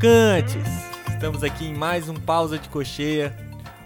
[0.00, 0.56] Fala, Batucantes!
[1.08, 3.36] Estamos aqui em mais um Pausa de Cocheia.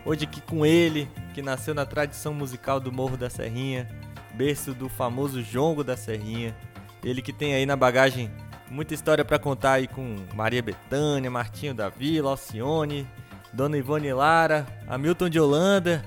[0.05, 3.89] Hoje aqui com ele, que nasceu na tradição musical do Morro da Serrinha,
[4.35, 6.55] berço do famoso Jongo da Serrinha.
[7.02, 8.30] Ele que tem aí na bagagem
[8.71, 13.07] muita história para contar aí com Maria Bethânia, Martinho da Vila, Alcione,
[13.52, 16.05] Dona Ivone Lara, Hamilton de Holanda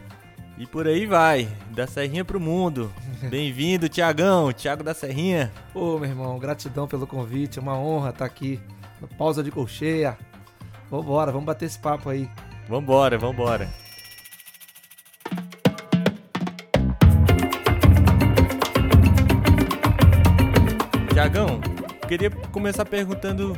[0.57, 2.91] e por aí vai, da Serrinha pro mundo.
[3.29, 5.51] Bem-vindo, Tiagão, Tiago da Serrinha.
[5.73, 8.59] Ô, meu irmão, gratidão pelo convite, é uma honra estar aqui
[8.99, 10.17] no Pausa de Colcheia.
[10.89, 12.29] Vambora, vamos bater esse papo aí.
[12.67, 13.69] Vambora, vambora.
[21.11, 21.59] Tiagão,
[22.07, 23.57] queria começar perguntando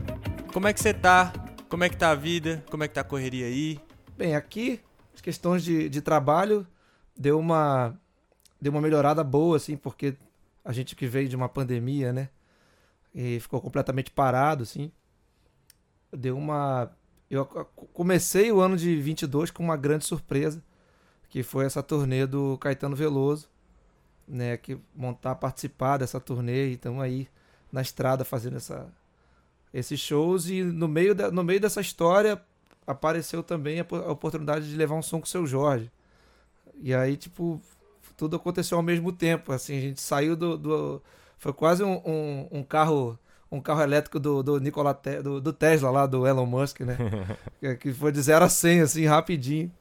[0.54, 1.34] como é que você tá,
[1.68, 3.80] como é que tá a vida, como é que tá a correria aí.
[4.18, 4.82] Bem, aqui,
[5.14, 6.66] as questões de, de trabalho
[7.18, 8.00] deu uma,
[8.60, 10.16] deu uma melhorada boa, assim, porque
[10.64, 12.30] a gente que veio de uma pandemia, né?
[13.14, 14.92] E ficou completamente parado, assim.
[16.12, 16.92] Deu uma.
[17.30, 17.46] Eu
[17.94, 20.64] comecei o ano de 22 com uma grande surpresa,
[21.30, 23.48] que foi essa turnê do Caetano Veloso,
[24.28, 24.58] né?
[24.58, 27.28] Que montar, participar dessa turnê, então aí
[27.72, 28.92] na estrada fazendo essa,
[29.74, 32.42] esses shows e no meio, no meio dessa história
[32.88, 35.92] apareceu também a, a oportunidade de levar um som com o seu Jorge.
[36.82, 37.62] E aí, tipo,
[38.18, 39.52] tudo aconteceu ao mesmo tempo.
[39.52, 40.58] Assim, a gente saiu do.
[40.58, 41.02] do
[41.38, 43.18] foi quase um, um, um, carro.
[43.52, 46.98] Um carro elétrico do, do Nikola do, do, Tesla lá, do Elon Musk, né?
[47.80, 49.72] que foi de 0 a 100, assim, rapidinho.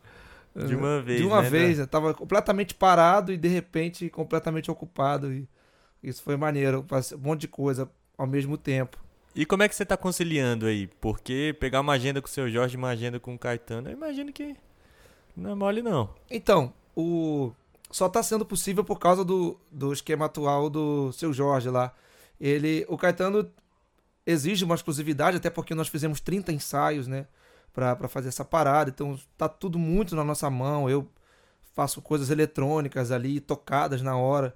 [0.57, 1.21] De uma vez.
[1.21, 1.79] De uma né, vez.
[1.79, 1.87] né?
[1.87, 5.33] Tava completamente parado e de repente completamente ocupado.
[5.33, 5.47] E
[6.03, 6.85] isso foi maneiro.
[7.15, 8.99] Um monte de coisa ao mesmo tempo.
[9.35, 10.89] E como é que você tá conciliando aí?
[11.01, 13.93] Porque pegar uma agenda com o seu Jorge e uma agenda com o Caetano, eu
[13.93, 14.57] imagino que
[15.37, 16.11] não é mole, não.
[16.29, 17.53] Então, o
[17.91, 21.95] só está sendo possível por causa do, do esquema atual do seu Jorge lá.
[22.41, 23.51] Ele, o Caetano
[24.27, 27.27] exige uma exclusividade, até porque nós fizemos 30 ensaios, né,
[27.73, 28.91] para fazer essa parada.
[28.91, 30.89] Então tá tudo muito na nossa mão.
[30.89, 31.09] Eu
[31.75, 34.55] faço coisas eletrônicas ali, tocadas na hora.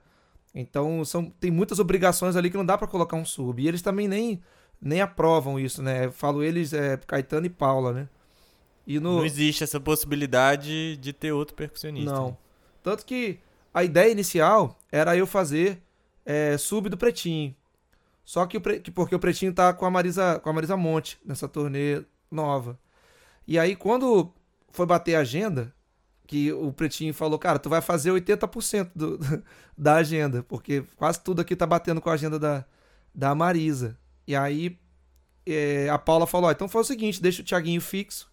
[0.54, 3.62] Então são tem muitas obrigações ali que não dá para colocar um sub.
[3.62, 4.43] E eles também nem
[4.81, 6.06] nem aprovam isso, né?
[6.06, 8.09] Eu falo eles é Caetano e Paula, né?
[8.84, 9.19] E no...
[9.19, 12.12] Não existe essa possibilidade de ter outro percussionista.
[12.12, 12.37] Não.
[12.82, 13.38] Tanto que
[13.72, 15.81] a ideia inicial era eu fazer
[16.26, 17.54] é, sub do Pretinho.
[18.25, 18.81] Só que, o Pre...
[18.94, 22.78] porque o Pretinho tá com a Marisa, com a Marisa Monte nessa turnê nova.
[23.47, 24.33] E aí quando
[24.71, 25.75] foi bater a agenda,
[26.27, 29.19] que o Pretinho falou, cara, tu vai fazer 80% do,
[29.77, 32.65] da agenda, porque quase tudo aqui tá batendo com a agenda da,
[33.15, 33.99] da Marisa.
[34.27, 34.78] E aí
[35.44, 38.31] é, a Paula falou, então faz o seguinte, deixa o Thiaguinho fixo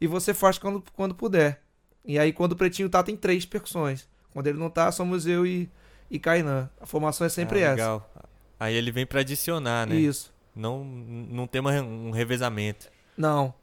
[0.00, 1.62] e você faz quando, quando puder.
[2.04, 4.08] E aí, quando o Pretinho tá, tem três percussões.
[4.30, 5.70] Quando ele não tá, somos eu e,
[6.10, 6.70] e Kainan.
[6.80, 8.10] A formação é sempre ah, legal.
[8.14, 8.27] essa.
[8.58, 9.96] Aí ele vem para adicionar, né?
[9.96, 10.32] Isso.
[10.54, 12.90] Não, não tem uma, um revezamento.
[13.16, 13.54] Não.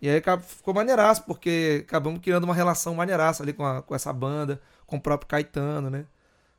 [0.00, 4.12] E aí ficou maneiraço, porque acabamos criando uma relação maneiraça ali com, a, com essa
[4.12, 6.06] banda, com o próprio Caetano, né?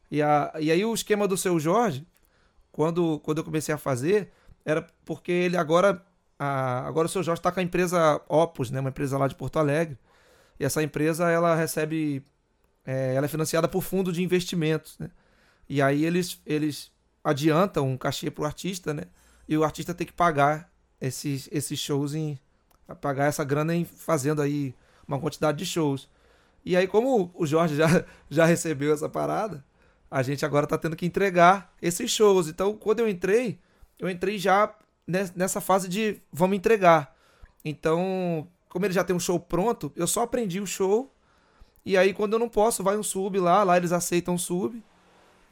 [0.10, 2.06] E, a, e aí o esquema do seu Jorge,
[2.72, 4.32] quando, quando eu comecei a fazer,
[4.64, 6.02] era porque ele agora
[6.38, 9.36] a, agora o seu Jorge está com a empresa Opus, né, uma empresa lá de
[9.36, 9.98] Porto Alegre.
[10.60, 12.24] E essa empresa ela recebe,
[12.86, 15.10] é, ela é financiada por fundo de investimentos, né?
[15.68, 16.92] E aí eles, eles
[17.24, 19.04] adiantam um cachê para o artista, né?
[19.48, 20.70] E o artista tem que pagar
[21.00, 22.38] esses, esses shows em
[23.02, 24.76] pagar essa grana em fazendo aí
[25.08, 26.10] uma quantidade de shows.
[26.66, 29.64] E aí como o Jorge já, já recebeu essa parada,
[30.10, 32.48] a gente agora está tendo que entregar esses shows.
[32.48, 33.60] Então, quando eu entrei,
[33.98, 34.72] eu entrei já
[35.08, 37.16] nessa fase de vamos entregar.
[37.66, 41.12] Então, como ele já tem um show pronto, eu só aprendi o show.
[41.86, 44.84] E aí, quando eu não posso, vai um sub lá, lá eles aceitam sub.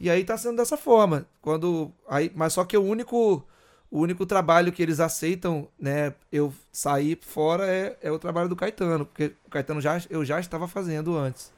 [0.01, 1.27] E aí tá sendo dessa forma.
[1.41, 1.91] Quando.
[2.09, 3.45] Aí, mas só que o único.
[3.89, 8.55] O único trabalho que eles aceitam, né, eu sair fora é, é o trabalho do
[8.55, 11.51] Caetano, porque o Caetano já, eu já estava fazendo antes.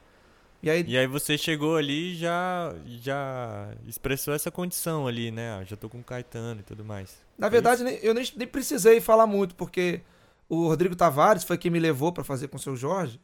[0.64, 5.60] E aí, e aí você chegou ali e já, já expressou essa condição ali, né?
[5.60, 7.16] Ah, já tô com o Caetano e tudo mais.
[7.38, 10.02] Na verdade, eu nem, nem precisei falar muito, porque
[10.50, 13.22] o Rodrigo Tavares foi quem me levou para fazer com o seu Jorge,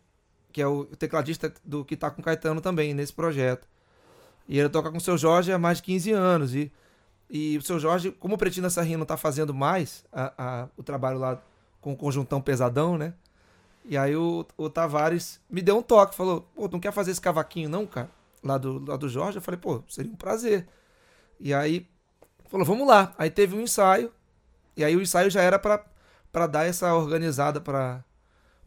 [0.51, 3.67] que é o tecladista do que tá com o Caetano também nesse projeto.
[4.49, 6.55] E ele toca com o seu Jorge há mais de 15 anos.
[6.55, 6.71] E,
[7.29, 10.81] e o seu Jorge, como o Pretinho Sarrinha não tá fazendo mais a, a, o
[10.81, 11.39] trabalho lá
[11.79, 13.13] com o conjuntão pesadão, né?
[13.85, 17.21] E aí o, o Tavares me deu um toque, falou, pô, não quer fazer esse
[17.21, 18.09] cavaquinho não, cara?
[18.43, 20.67] Lá do, lá do Jorge, eu falei, pô, seria um prazer.
[21.39, 21.87] E aí
[22.47, 23.13] falou, vamos lá.
[23.19, 24.11] Aí teve um ensaio,
[24.75, 28.03] e aí o ensaio já era para dar essa organizada para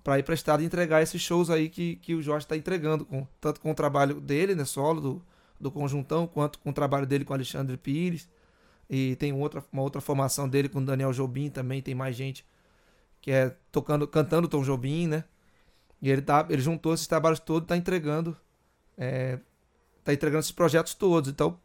[0.05, 3.05] para ir para estrada e entregar esses shows aí que, que o Jorge está entregando,
[3.05, 5.23] com, tanto com o trabalho dele, né, solo, do,
[5.63, 8.29] do Conjuntão, quanto com o trabalho dele com Alexandre Pires.
[8.91, 12.45] E tem outra, uma outra formação dele com o Daniel Jobim também, tem mais gente
[13.23, 15.25] que é tocando, cantando Tom Jobim, né?
[16.03, 18.37] E ele, tá, ele juntou esses trabalhos todos e tá entregando.
[18.99, 19.39] É,
[20.03, 21.31] tá entregando esses projetos todos.
[21.31, 21.57] Então,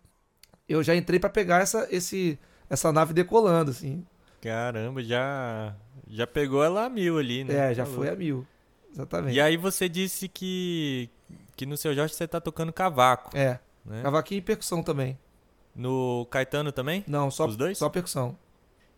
[0.70, 2.38] eu já entrei para pegar essa, esse,
[2.70, 4.06] essa nave decolando, assim.
[4.40, 5.76] Caramba, já,
[6.08, 7.72] já pegou ela a mil ali, né?
[7.72, 8.46] É, já foi a mil.
[8.94, 9.36] Exatamente.
[9.36, 11.10] E aí você disse que,
[11.56, 13.36] que no seu Jorge você tá tocando cavaco.
[13.36, 13.60] É.
[13.88, 14.02] Né?
[14.04, 15.18] Cavaquinho e percussão também.
[15.76, 17.04] No Caetano também?
[17.08, 17.78] Não, só, Os dois?
[17.78, 18.38] só percussão.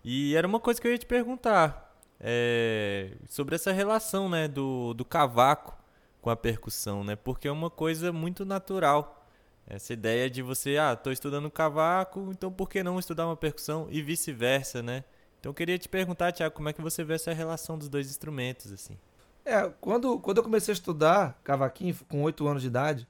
[0.04, 1.88] E era uma coisa que eu ia te perguntar.
[2.22, 5.78] é, sobre essa relação, né, do, do cavaco
[6.22, 7.16] com a percussão, né?
[7.16, 9.26] Porque é uma coisa muito natural.
[9.66, 13.88] Essa ideia de você, ah, tô estudando cavaco, então por que não estudar uma percussão
[13.90, 15.04] e vice-versa, né?
[15.40, 18.10] Então eu queria te perguntar, Tiago, como é que você vê essa relação dos dois
[18.10, 18.98] instrumentos, assim?
[19.46, 23.08] É, quando, quando eu comecei a estudar cavaquinho, com 8 anos de idade,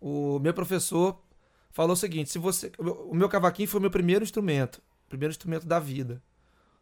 [0.00, 1.18] o meu professor
[1.70, 2.72] falou o seguinte: se você.
[2.78, 6.22] O meu, cavaquinho foi o meu primeiro instrumento, primeiro instrumento da vida.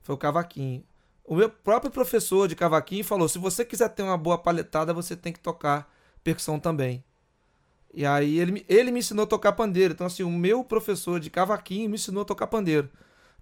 [0.01, 0.85] Foi o cavaquinho.
[1.25, 5.17] O meu próprio professor de cavaquinho falou: se você quiser ter uma boa paletada, você
[5.17, 5.91] tem que tocar
[6.23, 7.03] percussão também.
[7.95, 9.93] E aí ele, ele me ensinou a tocar pandeiro.
[9.93, 12.89] Então, assim, o meu professor de cavaquinho me ensinou a tocar pandeiro.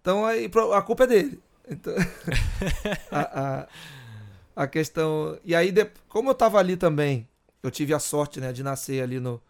[0.00, 1.40] Então aí a culpa é dele.
[1.68, 1.94] Então,
[3.10, 5.38] a, a, a questão.
[5.44, 5.72] E aí,
[6.08, 7.28] como eu tava ali também,
[7.62, 9.40] eu tive a sorte, né, de nascer ali no,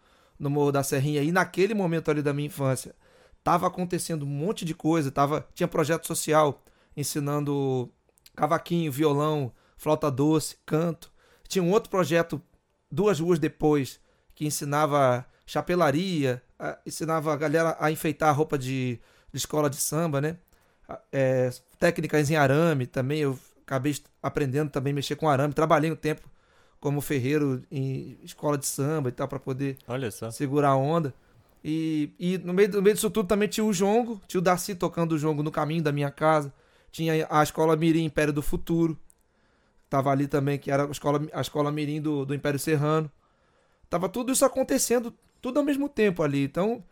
[0.41, 2.95] no Morro da Serrinha, e naquele momento ali da minha infância,
[3.43, 6.63] tava acontecendo um monte de coisa, tava, tinha projeto social
[6.97, 7.89] ensinando
[8.35, 11.11] cavaquinho, violão, flauta doce, canto.
[11.47, 12.41] Tinha um outro projeto
[12.89, 13.99] duas ruas depois
[14.33, 16.41] que ensinava chapelaria,
[16.85, 18.99] ensinava a galera a enfeitar roupa de,
[19.31, 20.37] de escola de samba, né?
[21.11, 25.95] É, técnicas em arame também, eu acabei aprendendo também a mexer com arame, trabalhei um
[25.95, 26.27] tempo
[26.81, 29.77] como ferreiro em escola de samba e tal para poder
[30.31, 31.13] segurar a onda.
[31.63, 34.75] E, e no, meio, no meio disso tudo também tinha o jongo, tinha o Darcy
[34.75, 36.51] tocando o jongo no caminho da minha casa.
[36.91, 38.97] Tinha a escola Mirim Império do Futuro.
[39.89, 43.11] Tava ali também, que era a escola, a escola Mirim do, do Império Serrano.
[43.89, 46.43] Tava tudo isso acontecendo, tudo ao mesmo tempo ali.
[46.43, 46.83] Então,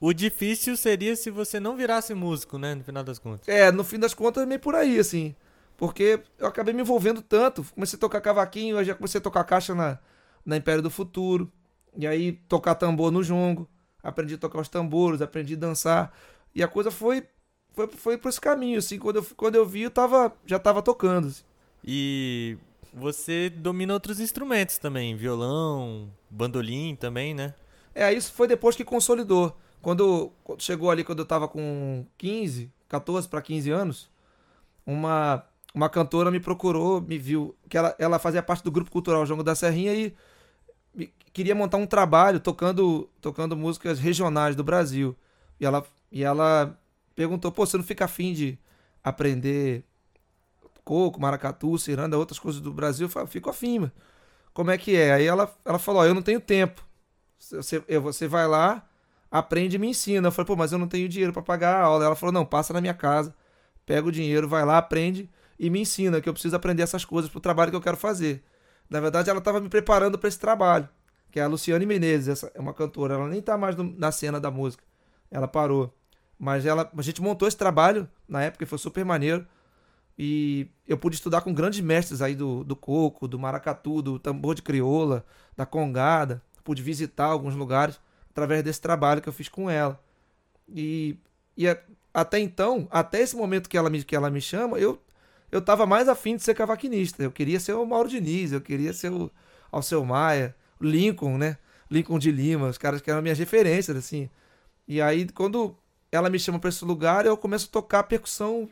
[0.00, 3.48] O difícil seria se você não virasse músico, né, no final das contas.
[3.48, 5.34] é, no fim das contas, é meio por aí, assim.
[5.78, 7.64] Porque eu acabei me envolvendo tanto.
[7.72, 9.98] Comecei a tocar cavaquinho, eu já comecei a tocar caixa na,
[10.44, 11.50] na Império do Futuro.
[11.96, 13.66] E aí tocar tambor no jongo.
[14.02, 16.12] Aprendi a tocar os tambores, aprendi a dançar.
[16.52, 17.24] E a coisa foi
[17.72, 18.98] foi, foi por esse caminho, assim.
[18.98, 21.28] Quando eu, quando eu vi, eu tava, já tava tocando.
[21.28, 21.44] assim.
[21.84, 22.58] E
[22.92, 27.54] você domina outros instrumentos também, violão, bandolim também, né?
[27.94, 29.56] É, isso foi depois que consolidou.
[29.80, 34.10] Quando, quando chegou ali, quando eu tava com 15, 14 para 15 anos,
[34.84, 39.24] uma, uma cantora me procurou, me viu, que ela, ela fazia parte do grupo cultural
[39.26, 40.14] Jongo da Serrinha e
[40.94, 45.16] me- queria montar um trabalho tocando, tocando músicas regionais do Brasil.
[45.60, 46.78] E ela, e ela
[47.14, 48.58] perguntou: pô, você não fica afim de
[49.02, 49.84] aprender
[50.84, 53.06] coco, maracatu, ciranda, outras coisas do Brasil?
[53.06, 53.92] Eu falei, fico afim, mano.
[54.54, 55.12] Como é que é?
[55.14, 56.84] Aí ela, ela falou: ó, eu não tenho tempo.
[57.38, 58.86] Você, você vai lá,
[59.30, 60.28] aprende e me ensina.
[60.28, 62.04] Eu falei, pô, mas eu não tenho dinheiro pra pagar a aula.
[62.04, 63.34] Ela falou, não, passa na minha casa,
[63.86, 67.30] pega o dinheiro, vai lá, aprende e me ensina, que eu preciso aprender essas coisas
[67.30, 68.42] pro trabalho que eu quero fazer.
[68.88, 70.88] Na verdade, ela tava me preparando pra esse trabalho,
[71.30, 73.14] que é a Luciane Menezes, essa é uma cantora.
[73.14, 74.82] Ela nem tá mais no- na cena da música.
[75.30, 75.94] Ela parou.
[76.38, 79.46] Mas ela, a gente montou esse trabalho na época foi super maneiro.
[80.18, 84.54] E eu pude estudar com grandes mestres aí do, do coco, do maracatu, do tambor
[84.54, 85.24] de crioula,
[85.56, 86.42] da congada.
[86.64, 88.00] Pude visitar alguns lugares
[88.30, 90.00] através desse trabalho que eu fiz com ela.
[90.68, 91.16] E,
[91.56, 91.66] e
[92.12, 95.00] até então, até esse momento que ela me, que ela me chama, eu,
[95.50, 97.22] eu tava mais afim de ser cavaquinista.
[97.22, 99.30] Eu queria ser o Mauro Diniz, eu queria ser o
[99.70, 101.58] Alceu Maia, Lincoln, né?
[101.90, 104.28] Lincoln de Lima, os caras que eram minhas referências, assim.
[104.86, 105.76] E aí, quando
[106.12, 108.68] ela me chama pra esse lugar, eu começo a tocar percussão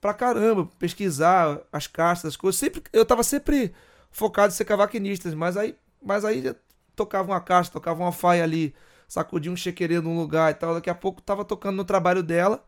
[0.00, 2.58] pra caramba, pesquisar as caixas, as coisas.
[2.58, 3.72] Sempre, eu tava sempre
[4.10, 6.54] focado em ser cavaquinista, mas aí, mas aí
[6.94, 8.74] tocava uma caixa, tocava uma faia ali,
[9.08, 10.74] sacudia um chequerê num lugar e tal.
[10.74, 12.64] Daqui a pouco tava tocando no trabalho dela.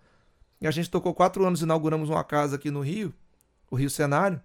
[0.60, 3.12] E a gente tocou quatro anos, inauguramos uma casa aqui no Rio,
[3.70, 4.40] o Rio Cenário.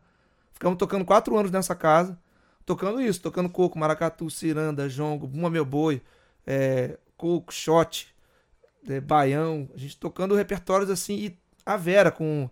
[0.54, 2.18] Ficamos tocando quatro anos nessa casa,
[2.66, 6.02] tocando isso, tocando coco, maracatu, ciranda, jongo, bumba meu boi,
[6.46, 8.14] é, coco, shot,
[8.88, 9.70] é, baião.
[9.74, 12.50] A gente tocando repertórios assim e a Vera com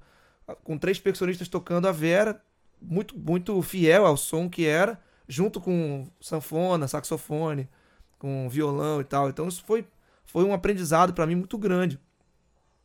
[0.64, 2.42] com três percussionistas tocando a Vera,
[2.82, 7.70] muito muito fiel ao som que era, junto com sanfona, saxofone,
[8.18, 9.30] com violão e tal.
[9.30, 9.86] Então isso foi
[10.26, 12.00] foi um aprendizado para mim muito grande.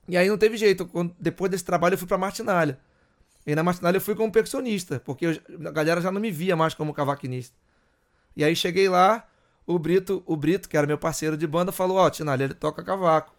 [0.08, 0.88] E aí não teve jeito,
[1.18, 2.78] depois desse trabalho eu fui para Martinalha.
[3.46, 6.56] E na Martinalha eu fui como percussionista, porque eu- a galera já não me via
[6.56, 7.56] mais como cavaquinista.
[8.36, 9.26] E aí cheguei lá,
[9.66, 12.82] o Brito, o Brito, que era meu parceiro de banda, falou: "Ó, Tinalha, ele toca
[12.82, 13.34] cavaco".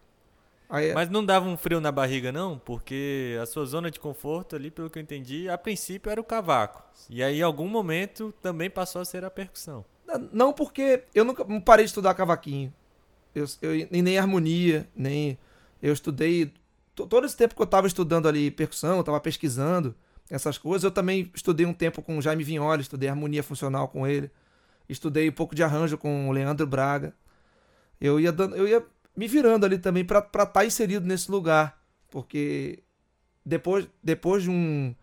[0.69, 2.57] Aí, Mas não dava um frio na barriga, não?
[2.57, 6.23] Porque a sua zona de conforto ali, pelo que eu entendi, a princípio era o
[6.23, 6.83] cavaco.
[7.09, 9.85] E aí, em algum momento, também passou a ser a percussão.
[10.31, 12.73] Não porque eu nunca parei de estudar cavaquinho.
[13.33, 15.37] Eu, eu, nem harmonia, nem.
[15.81, 16.51] Eu estudei.
[16.95, 19.95] To- Todo esse tempo que eu tava estudando ali percussão, eu tava pesquisando
[20.29, 20.83] essas coisas.
[20.83, 24.31] Eu também estudei um tempo com o Jaime Vignoli, estudei harmonia funcional com ele.
[24.87, 27.13] Estudei um pouco de arranjo com o Leandro Braga.
[27.99, 28.83] Eu ia, dando, eu ia
[29.15, 31.79] me virando ali também pra estar inserido nesse lugar.
[32.09, 32.83] Porque
[33.45, 34.95] depois, depois de um,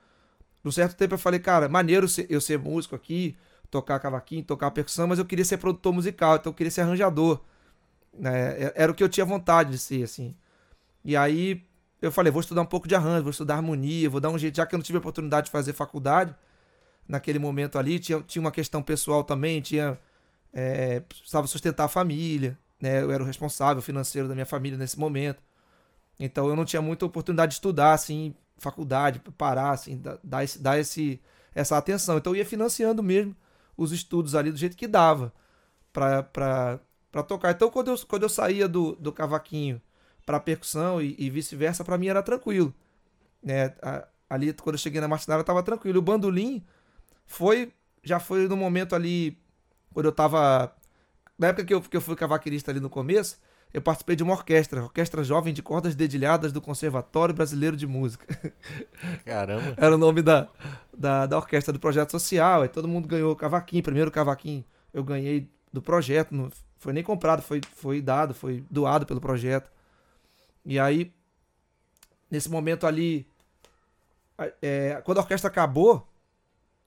[0.62, 3.36] de um certo tempo eu falei, cara, maneiro eu ser músico aqui,
[3.70, 7.40] tocar cavaquinho, tocar percussão, mas eu queria ser produtor musical, então eu queria ser arranjador.
[8.14, 8.72] né?
[8.74, 10.34] Era o que eu tinha vontade de ser, assim.
[11.04, 11.64] E aí
[12.02, 14.56] eu falei, vou estudar um pouco de arranjo, vou estudar harmonia, vou dar um jeito,
[14.56, 16.34] já que eu não tive a oportunidade de fazer faculdade
[17.08, 19.98] naquele momento ali, tinha, tinha uma questão pessoal também, tinha
[20.52, 23.02] é, precisava sustentar a família, né?
[23.02, 25.42] Eu era o responsável financeiro da minha família nesse momento.
[26.18, 30.78] Então eu não tinha muita oportunidade de estudar, assim, faculdade, parar, assim, dar, esse, dar
[30.78, 31.20] esse,
[31.54, 32.18] essa atenção.
[32.18, 33.34] Então eu ia financiando mesmo
[33.76, 35.32] os estudos ali do jeito que dava
[35.92, 37.52] pra, pra tocar.
[37.52, 39.80] Então quando eu, quando eu saía do, do cavaquinho
[40.24, 42.74] pra percussão e, e vice-versa, pra mim era tranquilo.
[43.42, 43.74] Né?
[43.82, 45.98] A- ali, quando eu cheguei na marcenaria, tava tranquilo.
[45.98, 46.64] O bandolim
[47.26, 49.38] foi, já foi no momento ali,
[49.92, 50.74] quando eu tava...
[51.38, 53.38] Na época que eu, que eu fui cavaquinista ali no começo,
[53.72, 58.26] eu participei de uma orquestra, Orquestra Jovem de Cordas Dedilhadas do Conservatório Brasileiro de Música.
[59.24, 59.74] Caramba.
[59.76, 60.48] Era o nome da,
[60.96, 62.62] da, da orquestra do projeto social.
[62.62, 63.82] Aí todo mundo ganhou cavaquinho.
[63.82, 66.34] Primeiro cavaquinho eu ganhei do projeto.
[66.34, 69.70] Não foi nem comprado, foi, foi dado, foi doado pelo projeto.
[70.64, 71.12] E aí,
[72.30, 73.26] nesse momento ali,
[74.60, 76.06] é, quando a orquestra acabou,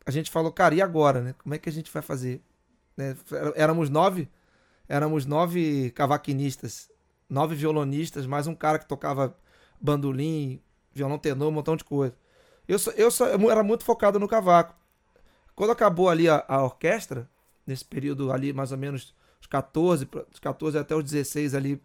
[0.06, 1.36] a gente falou, cara, e agora, né?
[1.42, 2.42] Como é que a gente vai fazer?
[2.98, 3.16] Né?
[3.56, 4.30] Éramos nove,
[4.90, 6.92] éramos nove cavaquinistas,
[7.30, 9.36] nove violonistas, mais um cara que tocava
[9.82, 10.62] bandolim,
[10.94, 12.16] violão tenor, um montão de coisa.
[12.68, 14.76] Eu, só, eu, só, eu era muito focado no cavaco.
[15.56, 17.30] Quando acabou ali a, a orquestra,
[17.66, 21.82] nesse período ali, mais ou menos os 14, pra- dos 14 até os 16 ali,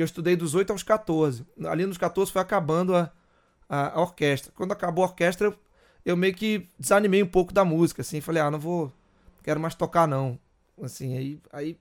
[0.00, 1.44] que eu estudei dos 8 aos 14.
[1.68, 3.12] Ali nos 14 foi acabando a,
[3.68, 4.50] a, a orquestra.
[4.56, 5.54] Quando acabou a orquestra, eu,
[6.06, 8.90] eu meio que desanimei um pouco da música, assim, falei, ah, não vou,
[9.42, 10.38] quero mais tocar não.
[10.82, 11.76] Assim, aí, aí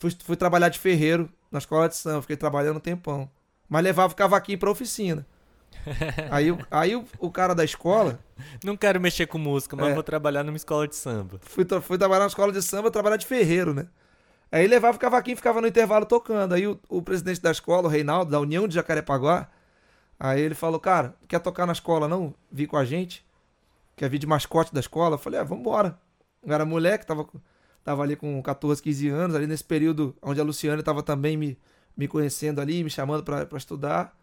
[0.00, 3.30] fui, fui trabalhar de ferreiro na escola de samba, fiquei trabalhando um tempão.
[3.68, 5.24] Mas levava o cavaquinho pra oficina.
[6.32, 8.18] aí o- aí o, o cara da escola,
[8.64, 9.94] Não quero mexer com música, mas É.
[9.94, 11.38] vou trabalhar numa escola de samba.
[11.40, 13.86] fui, fui trabalhar na escola de samba, trabalhar de ferreiro, né?
[14.54, 16.54] Aí levava o cavaquinho e ficava no intervalo tocando.
[16.54, 19.48] Aí o, o presidente da escola, o Reinaldo, da União de Jacarepaguá,
[20.18, 22.32] aí ele falou, cara, quer tocar na escola não?
[22.52, 23.26] Vi com a gente.
[23.96, 25.14] Quer vir de mascote da escola?
[25.16, 25.98] Eu falei, ah, vambora.
[26.40, 27.26] Eu era moleque, tava,
[27.82, 31.58] tava ali com 14, 15 anos, ali nesse período onde a Luciana tava também me,
[31.96, 34.16] me conhecendo ali, me chamando pra estudar.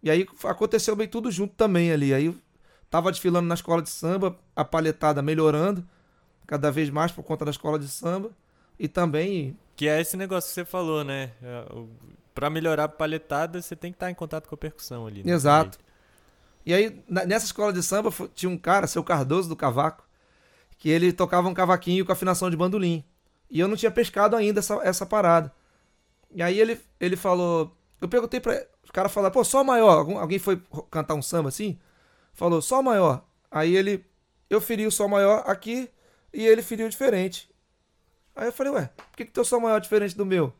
[0.00, 2.14] E aí aconteceu bem tudo junto também ali.
[2.14, 2.32] Aí
[2.88, 5.84] tava desfilando na escola de samba, a palhetada melhorando
[6.46, 8.30] cada vez mais por conta da escola de samba.
[8.78, 11.32] E também, Que é esse negócio que você falou, né?
[11.42, 11.64] É,
[12.34, 15.22] Pra melhorar a palhetada, você tem que estar em contato com a percussão ali.
[15.22, 15.32] né?
[15.32, 15.78] Exato.
[16.66, 20.04] e aí nessa escola de samba tinha um cara, seu Cardoso do Cavaco,
[20.78, 23.04] que ele tocava um cavaquinho com afinação de bandolim.
[23.50, 25.52] E eu não tinha pescado ainda essa, essa parada.
[26.34, 27.72] E aí ele, ele falou.
[28.00, 28.66] Eu perguntei pra.
[28.82, 29.98] Os caras falaram, pô, só maior.
[29.98, 31.78] Algum- alguém foi cantar um samba assim?
[32.32, 33.24] Falou, só maior.
[33.50, 34.04] Aí ele.
[34.50, 35.88] Eu feri o sol maior aqui
[36.32, 37.48] e ele feriu diferente.
[38.36, 40.52] Aí eu falei, ué, por que, que teu sol maior é diferente do meu?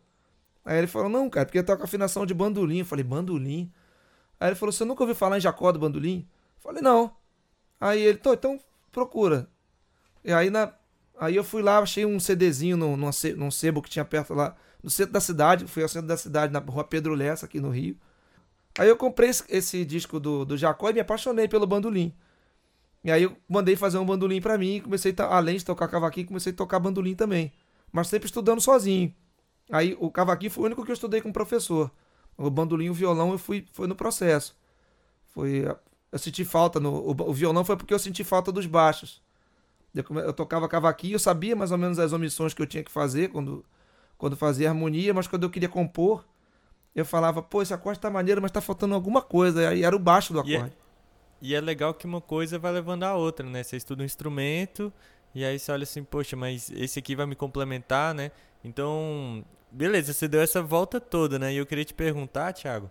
[0.65, 2.81] Aí ele falou, não, cara, porque toca afinação de bandolim.
[2.81, 3.73] Eu falei, bandolim?
[4.41, 6.27] Aí ele falou, você nunca ouviu falar em Jacó do bandolim?
[6.57, 7.15] Eu falei, não.
[7.81, 8.61] Aí ele, "Tô, então
[8.93, 9.49] procura.
[10.25, 10.73] E aí, na,
[11.19, 14.57] aí eu fui lá, achei um CDzinho num, ce- num sebo que tinha perto lá,
[14.83, 15.67] no centro da cidade.
[15.67, 17.97] Fui ao centro da cidade, na rua Pedro Lessa, aqui no Rio.
[18.79, 22.13] Aí eu comprei esse, esse disco do, do Jacó e me apaixonei pelo bandolim.
[23.05, 26.27] E aí eu mandei fazer um bandolim pra mim e comecei, além de tocar cavaquinho,
[26.27, 27.53] comecei a tocar bandolim também.
[27.95, 29.15] Mas sempre estudando sozinho.
[29.71, 31.93] Aí o cavaquinho foi o único que eu estudei com o professor.
[32.37, 34.57] O bandolim e o violão eu fui foi no processo.
[35.29, 35.65] Foi
[36.11, 39.23] eu senti falta no o, o violão foi porque eu senti falta dos baixos.
[39.95, 42.91] Eu, eu tocava cavaquinho, eu sabia mais ou menos as omissões que eu tinha que
[42.91, 43.65] fazer quando
[44.19, 46.25] quando fazia harmonia, mas quando eu queria compor,
[46.97, 49.69] eu falava, pô, esse acorde tá maneiro, mas tá faltando alguma coisa.
[49.69, 50.77] Aí era o baixo do E é- acorde.
[51.41, 53.63] E é legal que uma coisa vai levando a outra, né?
[53.63, 54.93] Você estuda um instrumento
[55.35, 58.31] e aí você olha assim, poxa, mas esse aqui vai me complementar, né?
[58.63, 61.53] Então, beleza, você deu essa volta toda, né?
[61.53, 62.91] E eu queria te perguntar, Thiago,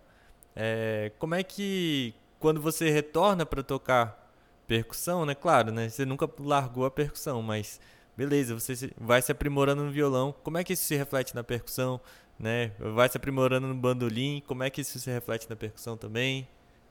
[0.56, 4.32] é, como é que quando você retorna para tocar
[4.68, 5.34] percussão, né?
[5.36, 5.90] Claro, né?
[5.90, 7.80] Você nunca largou a percussão, mas
[8.16, 10.36] beleza, você vai se aprimorando no violão.
[10.44, 12.00] Como é que isso se reflete na percussão?
[12.38, 12.72] né?
[12.80, 14.44] Vai se aprimorando no bandolim.
[14.46, 16.48] Como é que isso se reflete na percussão também?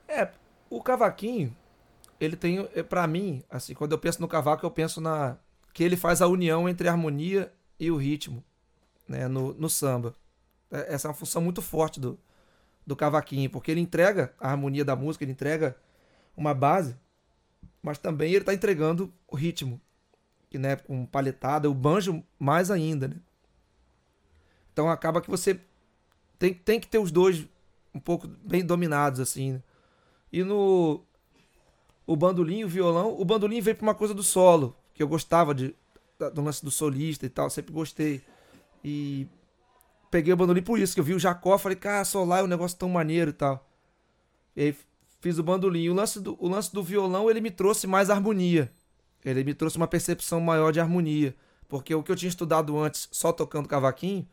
[0.07, 0.29] É,
[0.69, 1.55] o cavaquinho,
[2.19, 5.37] ele tem, é, para mim, assim, quando eu penso no cavaco, eu penso na
[5.73, 8.43] que ele faz a união entre a harmonia e o ritmo,
[9.07, 10.15] né, no, no samba.
[10.71, 12.17] É, essa é uma função muito forte do,
[12.85, 15.75] do cavaquinho, porque ele entrega a harmonia da música, ele entrega
[16.37, 16.95] uma base,
[17.81, 19.81] mas também ele está entregando o ritmo,
[20.49, 23.15] que né, com paletada, o banjo mais ainda, né?
[24.71, 25.59] Então acaba que você
[26.39, 27.45] tem, tem que ter os dois
[27.93, 29.53] um pouco bem dominados assim.
[29.53, 29.63] Né?
[30.31, 31.03] E no
[32.05, 35.53] o bandolim o violão, o bandolim veio para uma coisa do solo, que eu gostava
[35.53, 35.75] de
[36.33, 38.21] do lance do solista e tal, sempre gostei.
[38.83, 39.27] E
[40.09, 42.47] peguei o bandolim por isso, que eu vi o Jacó, falei, cara, solar é um
[42.47, 43.67] negócio tão maneiro e tal.
[44.55, 44.77] E aí
[45.19, 45.89] fiz o bandolim.
[45.89, 48.71] O lance do, o lance do violão, ele me trouxe mais harmonia.
[49.25, 51.35] Ele me trouxe uma percepção maior de harmonia.
[51.67, 54.27] Porque o que eu tinha estudado antes, só tocando cavaquinho,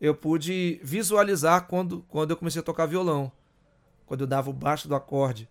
[0.00, 3.30] eu pude visualizar quando, quando eu comecei a tocar violão.
[4.06, 5.48] Quando eu dava o baixo do acorde.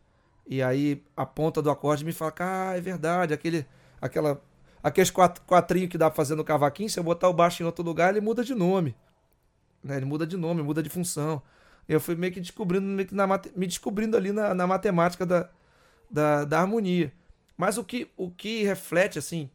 [0.47, 3.67] E aí a ponta do acorde me fala, ah, é verdade, aquele,
[4.01, 4.41] aquela,
[4.83, 7.65] aqueles quatro, quatrinhos que dá pra fazer no cavaquinho, se eu botar o baixo em
[7.65, 8.95] outro lugar, ele muda de nome.
[9.83, 9.97] Né?
[9.97, 11.41] Ele muda de nome, muda de função.
[11.87, 15.49] Eu fui meio que descobrindo, meio que na, me descobrindo ali na, na matemática da,
[16.09, 17.11] da, da harmonia.
[17.57, 19.49] Mas o que, o que reflete, assim,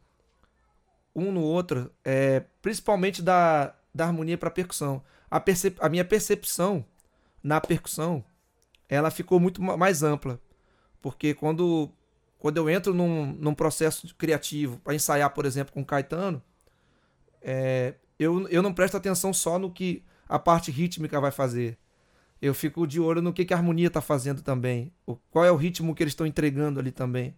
[1.15, 5.03] um no outro, é principalmente da, da harmonia para percussão.
[5.31, 6.85] A, percep a minha percepção
[7.43, 8.25] na percussão,
[8.89, 10.41] ela ficou muito mais ampla.
[11.01, 11.91] Porque quando,
[12.45, 16.43] quando eu entro num, num processo criativo para ensaiar, por exemplo, com Caetano,
[17.41, 21.79] é, eu, eu não presto atenção só no que a parte rítmica vai fazer.
[22.43, 24.93] Eu fico de olho no que, que a harmonia está fazendo também.
[25.07, 27.35] O, qual é o ritmo que eles estão entregando ali também.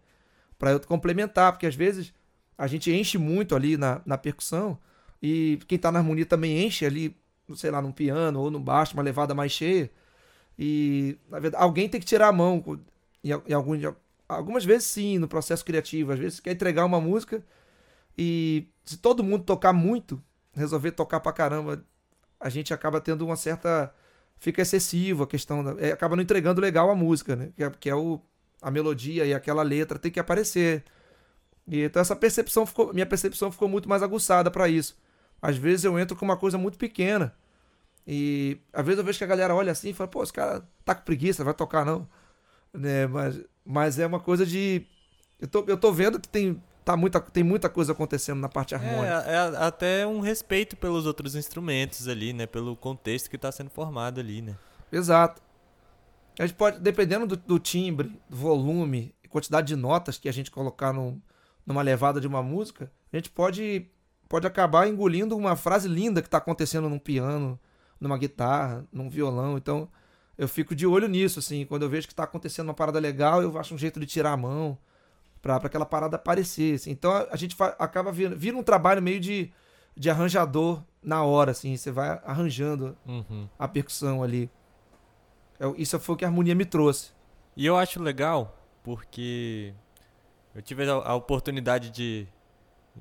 [0.58, 2.12] Para eu complementar, porque às vezes
[2.58, 4.76] a gente enche muito ali na, na percussão
[5.22, 7.16] e quem tá na harmonia também enche ali,
[7.54, 9.88] sei lá, num piano ou no baixo, uma levada mais cheia.
[10.58, 12.80] E, na verdade, alguém tem que tirar a mão.
[13.22, 13.76] Em, em algum,
[14.28, 16.12] algumas vezes sim, no processo criativo.
[16.12, 17.44] Às vezes você quer entregar uma música
[18.16, 20.22] e se todo mundo tocar muito,
[20.54, 21.84] resolver tocar pra caramba,
[22.40, 23.94] a gente acaba tendo uma certa.
[24.38, 25.62] Fica excessivo a questão.
[25.64, 27.52] Da, é, acaba não entregando legal a música, né?
[27.56, 28.20] Que é, que é o,
[28.60, 30.84] a melodia e aquela letra tem que aparecer.
[31.66, 34.96] E, então essa percepção ficou, minha percepção ficou muito mais aguçada para isso.
[35.40, 37.34] Às vezes eu entro com uma coisa muito pequena.
[38.06, 40.66] E às vezes eu vejo que a galera olha assim e fala, pô, esse cara
[40.84, 42.08] tá com preguiça, vai tocar não.
[42.76, 43.06] Né?
[43.06, 44.86] Mas, mas é uma coisa de.
[45.40, 48.74] Eu tô, eu tô vendo que tem, tá muita, tem muita coisa acontecendo na parte
[48.74, 49.24] harmônica.
[49.26, 52.46] É, é até um respeito pelos outros instrumentos ali, né?
[52.46, 54.56] Pelo contexto que está sendo formado ali, né?
[54.90, 55.42] Exato.
[56.38, 60.50] A gente pode, dependendo do, do timbre, do volume, quantidade de notas que a gente
[60.50, 61.20] colocar num,
[61.66, 63.90] numa levada de uma música, a gente pode
[64.28, 67.60] pode acabar engolindo uma frase linda que está acontecendo num piano,
[68.00, 69.56] numa guitarra, num violão.
[69.56, 69.88] Então
[70.38, 71.64] eu fico de olho nisso, assim.
[71.64, 74.32] Quando eu vejo que está acontecendo uma parada legal, eu acho um jeito de tirar
[74.32, 74.78] a mão
[75.40, 76.74] para aquela parada aparecer.
[76.74, 76.90] Assim.
[76.90, 79.52] Então a gente acaba vira, vira um trabalho meio de,
[79.96, 81.76] de arranjador na hora, assim.
[81.76, 83.48] Você vai arranjando uhum.
[83.58, 84.50] a percussão ali.
[85.58, 87.12] Eu, é isso foi o que a harmonia me trouxe.
[87.56, 89.72] E eu acho legal porque
[90.54, 92.28] eu tive a, a oportunidade de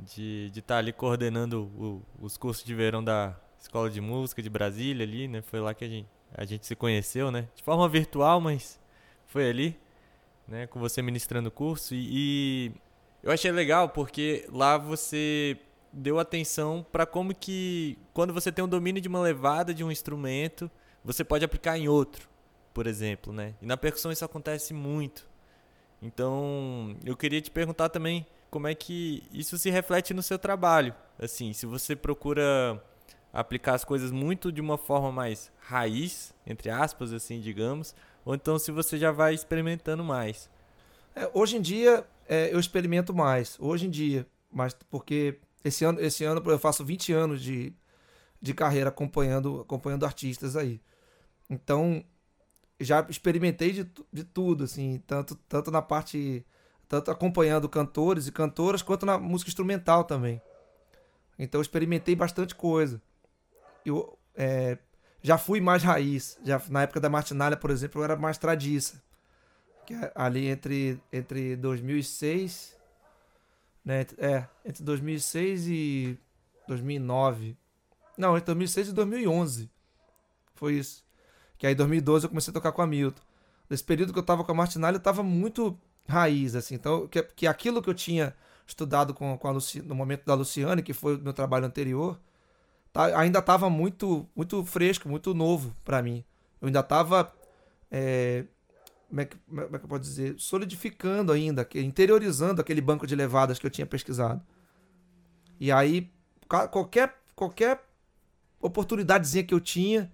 [0.03, 4.49] de estar tá ali coordenando o, os cursos de verão da Escola de Música de
[4.49, 5.41] Brasília ali, né?
[5.41, 7.47] Foi lá que a gente, a gente se conheceu, né?
[7.55, 8.79] De forma virtual, mas
[9.27, 9.79] foi ali,
[10.47, 10.67] né?
[10.67, 12.71] Com você ministrando o curso e, e
[13.23, 15.57] eu achei legal porque lá você
[15.91, 19.91] deu atenção para como que quando você tem um domínio de uma levada de um
[19.91, 20.69] instrumento,
[21.03, 22.27] você pode aplicar em outro,
[22.73, 23.55] por exemplo, né?
[23.61, 25.27] E na percussão isso acontece muito.
[26.01, 30.93] Então, eu queria te perguntar também como é que isso se reflete no seu trabalho.
[31.17, 32.81] Assim, se você procura
[33.35, 37.93] aplicar as coisas muito de uma forma mais raiz, entre aspas, assim, digamos,
[38.23, 40.49] ou então se você já vai experimentando mais.
[41.15, 45.99] É, hoje em dia é, eu experimento mais, hoje em dia, mas porque esse ano,
[45.99, 47.73] esse ano eu faço 20 anos de,
[48.41, 50.79] de carreira acompanhando, acompanhando artistas aí.
[51.49, 52.03] Então,
[52.79, 56.45] já experimentei de, de tudo, assim, tanto, tanto na parte
[56.87, 60.41] tanto acompanhando cantores e cantoras, quanto na música instrumental também.
[61.37, 63.01] Então experimentei bastante coisa.
[63.85, 64.77] Eu é,
[65.21, 66.37] já fui mais raiz.
[66.43, 69.01] Já, na época da Martinalha, por exemplo, eu era mais tradiça.
[69.85, 72.75] Que é ali entre, entre 2006...
[73.83, 76.19] Né, é, entre 2006 e
[76.67, 77.55] 2009.
[78.17, 79.69] Não, entre 2006 e 2011.
[80.55, 81.05] Foi isso.
[81.57, 83.21] Que aí em 2012 eu comecei a tocar com a Milton.
[83.69, 86.75] Nesse período que eu tava com a Martinalha, eu tava muito raiz, assim.
[86.75, 90.81] Então, que, que aquilo que eu tinha estudado com, com Luci, no momento da Luciane,
[90.81, 92.19] que foi o meu trabalho anterior,
[92.95, 96.23] tá, ainda estava muito, muito fresco, muito novo para mim.
[96.61, 97.31] Eu ainda estava,
[97.91, 98.45] é,
[99.09, 103.59] como, é como é que eu posso dizer, solidificando ainda, interiorizando aquele banco de levadas
[103.59, 104.41] que eu tinha pesquisado.
[105.59, 106.09] E aí,
[106.71, 107.83] qualquer, qualquer
[108.61, 110.11] oportunidadezinha que eu tinha,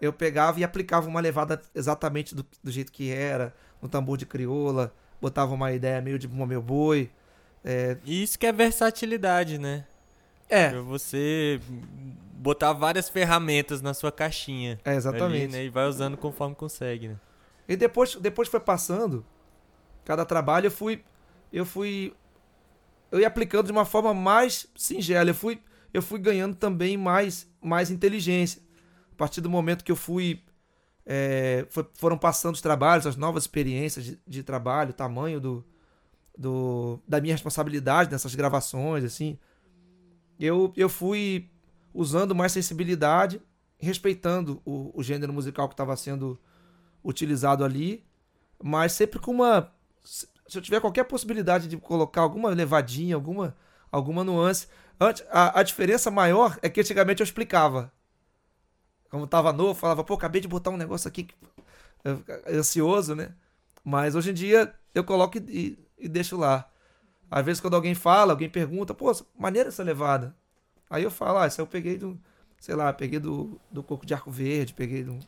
[0.00, 4.24] eu pegava e aplicava uma levada exatamente do, do jeito que era, no tambor de
[4.24, 7.10] crioula, botava uma ideia meio de meu boi.
[7.64, 7.98] É...
[8.06, 9.84] Isso que é versatilidade, né?
[10.50, 10.70] É.
[10.70, 11.60] Pra você
[12.40, 14.80] botar várias ferramentas na sua caixinha.
[14.84, 15.44] É, exatamente.
[15.44, 15.64] Ali, né?
[15.64, 17.16] E vai usando conforme consegue, né?
[17.68, 19.24] E depois, depois foi passando,
[20.04, 21.04] cada trabalho eu fui.
[21.52, 22.12] Eu fui.
[23.12, 25.30] Eu ia aplicando de uma forma mais singela.
[25.30, 25.60] Eu fui,
[25.94, 28.60] eu fui ganhando também mais, mais inteligência.
[29.12, 30.42] A partir do momento que eu fui.
[31.06, 35.64] É, foi, foram passando os trabalhos, as novas experiências de, de trabalho, o tamanho do,
[36.36, 39.38] do, da minha responsabilidade nessas gravações, assim
[40.46, 41.50] eu, eu fui
[41.92, 43.40] usando mais sensibilidade,
[43.78, 46.38] respeitando o, o gênero musical que estava sendo
[47.02, 48.04] utilizado ali,
[48.62, 49.72] mas sempre com uma.
[50.02, 53.56] Se eu tiver qualquer possibilidade de colocar alguma levadinha, alguma,
[53.90, 54.66] alguma nuance.
[54.98, 57.92] Antes, a, a diferença maior é que antigamente eu explicava.
[59.10, 61.28] Como estava novo, falava, pô, acabei de botar um negócio aqui
[62.48, 63.34] ansioso, né?
[63.84, 66.68] Mas hoje em dia eu coloco e, e deixo lá.
[67.30, 70.34] Às vezes, quando alguém fala, alguém pergunta, pô, maneira essa levada.
[70.88, 72.18] Aí eu falo, ah, isso eu peguei do,
[72.58, 75.18] sei lá, peguei do, do coco de arco verde, peguei do.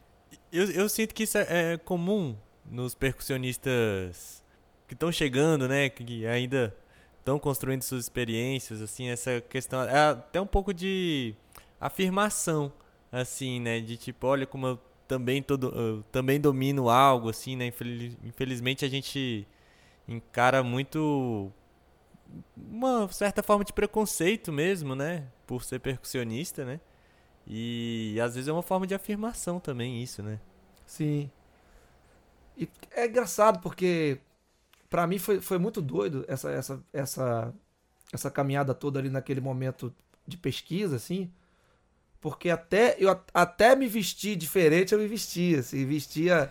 [0.53, 2.37] Eu, eu sinto que isso é, é comum
[2.69, 4.45] nos percussionistas
[4.89, 5.89] que estão chegando, né?
[5.89, 6.75] Que ainda
[7.19, 9.83] estão construindo suas experiências, assim, essa questão.
[9.83, 11.35] É até um pouco de
[11.81, 12.73] afirmação,
[13.11, 13.81] assim, né?
[13.81, 17.73] De tipo, olha como eu também, todo, eu também domino algo, assim, né?
[18.25, 19.47] Infelizmente a gente
[20.09, 21.53] encara muito
[22.57, 25.27] uma certa forma de preconceito mesmo, né?
[25.47, 26.81] Por ser percussionista, né?
[27.47, 30.41] E às vezes é uma forma de afirmação também isso, né?
[30.87, 31.31] Sim.
[32.57, 34.21] E é engraçado porque
[34.89, 37.55] para mim foi, foi muito doido essa, essa, essa,
[38.13, 39.93] essa caminhada toda ali naquele momento
[40.27, 41.33] de pesquisa, assim.
[42.21, 46.51] Porque até eu até me vestir diferente, eu me vestia, assim, vestia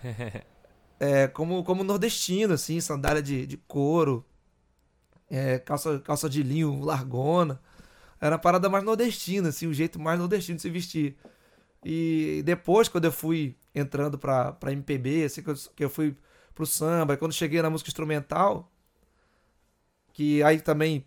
[1.00, 4.26] é, como, como nordestino, assim, sandália de, de couro,
[5.32, 7.62] é, calça, calça de linho largona.
[8.20, 11.18] Era a parada mais nordestina, assim, o jeito mais nordestino de se vestir.
[11.84, 16.16] E depois, quando eu fui entrando pra, pra MPB, assim, que eu, que eu fui
[16.54, 18.70] pro samba, quando cheguei na música instrumental,
[20.14, 21.06] que aí também,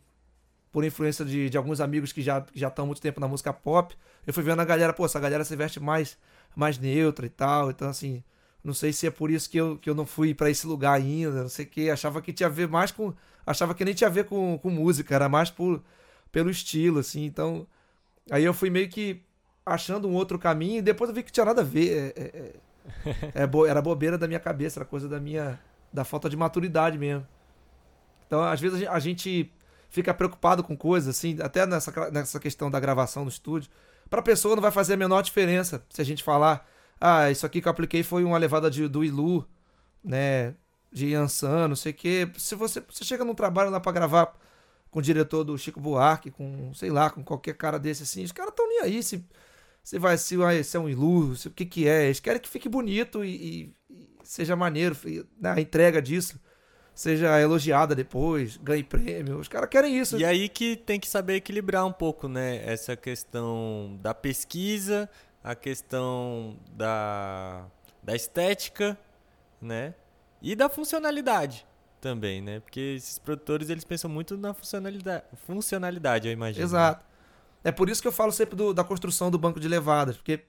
[0.72, 3.52] por influência de, de alguns amigos que já já estão há muito tempo na música
[3.52, 3.94] pop,
[4.26, 6.18] eu fui vendo a galera, pô, essa galera se veste mais,
[6.56, 7.70] mais neutra e tal.
[7.70, 8.24] Então, assim,
[8.64, 10.94] não sei se é por isso que eu, que eu não fui para esse lugar
[10.94, 11.90] ainda, não sei o que.
[11.90, 13.12] Achava que tinha a ver mais com.
[13.46, 15.82] Achava que nem tinha a ver com, com música, era mais por,
[16.32, 17.26] pelo estilo, assim.
[17.26, 17.66] Então.
[18.30, 19.20] Aí eu fui meio que
[19.66, 22.14] achando um outro caminho e depois eu vi que tinha nada a ver.
[22.16, 22.52] É, é,
[23.34, 25.60] é, é bo, era bobeira da minha cabeça, era coisa da minha.
[25.92, 27.26] da falta de maturidade mesmo.
[28.26, 29.52] Então, às vezes a gente
[29.90, 33.70] fica preocupado com coisas, assim, até nessa, nessa questão da gravação no estúdio.
[34.08, 36.66] Pra pessoa não vai fazer a menor diferença se a gente falar
[37.06, 39.46] ah, isso aqui que eu apliquei foi uma levada de, do Ilu,
[40.02, 40.54] né?
[40.90, 42.26] De Yansan, não sei o quê.
[42.38, 44.34] Se você, você chega num trabalho lá para gravar
[44.90, 48.32] com o diretor do Chico Buarque, com, sei lá, com qualquer cara desse assim, os
[48.32, 49.22] caras estão nem aí se,
[49.82, 52.06] se vai se, se é um Ilu, se, o que que é.
[52.06, 54.96] Eles querem que fique bonito e, e, e seja maneiro,
[55.38, 55.50] né?
[55.50, 56.40] a entrega disso
[56.94, 59.38] seja elogiada depois, ganhe prêmio.
[59.38, 60.16] Os caras querem isso.
[60.16, 62.62] E aí que tem que saber equilibrar um pouco, né?
[62.64, 65.10] Essa questão da pesquisa
[65.44, 67.66] a questão da,
[68.02, 68.98] da estética,
[69.60, 69.94] né?
[70.40, 71.66] E da funcionalidade
[72.00, 72.60] também, né?
[72.60, 76.64] Porque esses produtores eles pensam muito na funcionalidade, funcionalidade eu imagino.
[76.64, 77.04] Exato.
[77.62, 80.44] É por isso que eu falo sempre do, da construção do banco de levadas, porque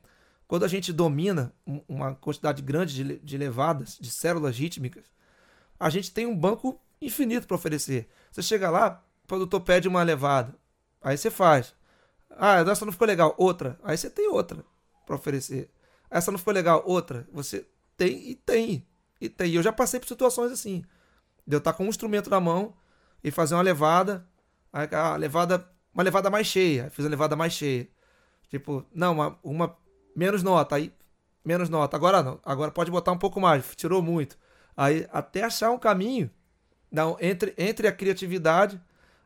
[0.47, 1.53] quando a gente domina
[1.87, 5.05] uma quantidade grande de, de levadas, de células rítmicas,
[5.77, 8.07] a gente tem um banco infinito para oferecer.
[8.31, 10.55] Você chega lá, o produtor pede uma levada,
[11.01, 11.73] aí você faz.
[12.29, 13.77] Ah, essa não ficou legal, outra.
[13.83, 14.63] Aí você tem outra
[15.05, 15.69] para oferecer.
[16.09, 17.27] Essa não ficou legal, outra.
[17.31, 17.65] Você
[17.97, 18.85] tem e tem.
[19.19, 19.53] E tem.
[19.53, 20.83] Eu já passei por situações assim.
[21.45, 22.73] De eu estar tá com um instrumento na mão
[23.23, 24.27] e fazer uma levada.
[24.71, 25.67] A levada.
[25.93, 26.89] Uma levada mais cheia.
[26.89, 27.87] Fiz a levada mais cheia.
[28.49, 29.77] Tipo, não, uma, uma
[30.15, 30.75] menos nota.
[30.75, 30.93] Aí,
[31.43, 31.95] menos nota.
[31.95, 32.39] Agora não.
[32.43, 33.75] Agora pode botar um pouco mais.
[33.75, 34.37] Tirou muito.
[34.75, 36.29] Aí, até achar um caminho
[36.91, 38.81] não, entre, entre a criatividade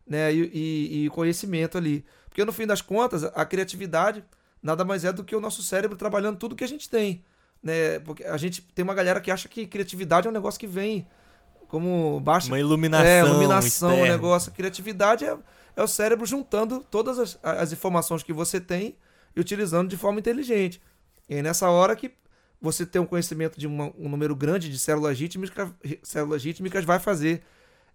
[0.06, 2.06] né, e, e, e conhecimento ali.
[2.28, 4.24] Porque no fim das contas, a criatividade
[4.62, 7.24] nada mais é do que o nosso cérebro trabalhando tudo que a gente tem.
[7.62, 8.00] Né?
[8.00, 11.08] Porque a gente tem uma galera que acha que criatividade é um negócio que vem
[11.68, 12.48] como baixa.
[12.48, 13.06] Uma iluminação.
[13.06, 14.52] É, iluminação, um negócio.
[14.52, 15.38] Criatividade é,
[15.76, 18.96] é o cérebro juntando todas as, as informações que você tem
[19.36, 20.82] e utilizando de forma inteligente.
[21.28, 22.12] E é nessa hora que
[22.62, 25.70] você ter um conhecimento de uma, um número grande de células rítmicas,
[26.04, 27.44] células rítmicas vai fazer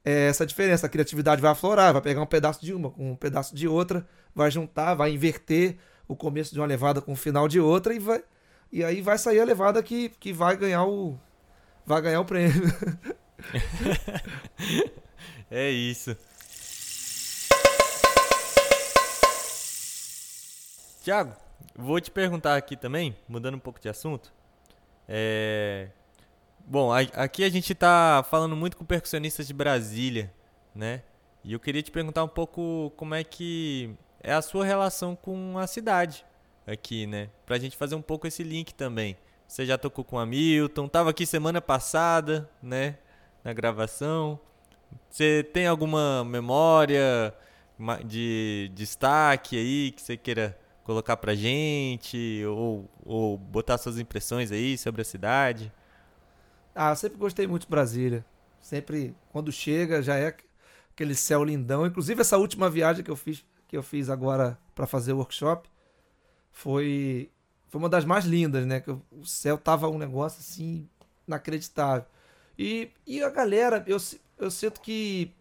[0.04, 0.86] é, essa diferença.
[0.86, 4.06] A criatividade vai aflorar, vai pegar um pedaço de uma com um pedaço de outra,
[4.34, 7.98] vai juntar, vai inverter o começo de uma levada com o final de outra e
[7.98, 8.22] vai
[8.72, 11.18] e aí vai sair a levada que, que vai ganhar o
[11.86, 12.62] vai ganhar o prêmio.
[15.50, 16.16] é isso.
[21.02, 21.36] Tiago,
[21.76, 24.32] vou te perguntar aqui também, mudando um pouco de assunto.
[25.06, 25.90] É...
[26.66, 30.32] Bom, aqui a gente está falando muito com percussionistas de Brasília,
[30.74, 31.02] né?
[31.44, 35.58] E eu queria te perguntar um pouco como é que é a sua relação com
[35.58, 36.24] a cidade
[36.66, 37.28] aqui, né?
[37.44, 39.16] Pra gente fazer um pouco esse link também.
[39.46, 42.96] Você já tocou com o Hamilton, tava aqui semana passada, né?
[43.44, 44.40] Na gravação.
[45.10, 47.34] Você tem alguma memória
[48.06, 52.42] de destaque aí que você queira colocar pra gente?
[52.46, 55.70] Ou, ou botar suas impressões aí sobre a cidade?
[56.74, 58.24] Ah, eu sempre gostei muito de Brasília.
[58.60, 60.34] Sempre, quando chega, já é
[60.94, 61.86] aquele céu lindão.
[61.86, 65.68] Inclusive, essa última viagem que eu fiz, que eu fiz agora para fazer o workshop,
[66.52, 67.28] foi,
[67.66, 68.78] foi uma das mais lindas, né?
[68.78, 70.88] Que o céu tava um negócio assim,
[71.26, 72.06] inacreditável.
[72.56, 73.96] E, e a galera, eu,
[74.38, 75.32] eu sinto que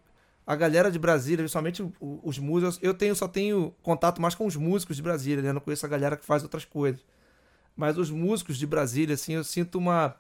[0.48, 4.56] a galera de Brasília, principalmente os músicos, eu tenho só tenho contato mais com os
[4.56, 5.50] músicos de Brasília, né?
[5.50, 7.06] Eu não conheço a galera que faz outras coisas.
[7.76, 10.16] Mas os músicos de Brasília, assim, eu sinto uma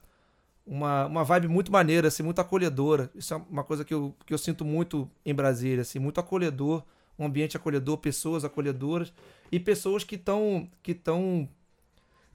[0.65, 3.09] uma, uma vibe muito maneira, assim, muito acolhedora.
[3.15, 6.83] Isso é uma coisa que eu, que eu sinto muito em Brasília, assim, muito acolhedor,
[7.17, 9.13] um ambiente acolhedor, pessoas acolhedoras
[9.51, 11.47] e pessoas que estão que estão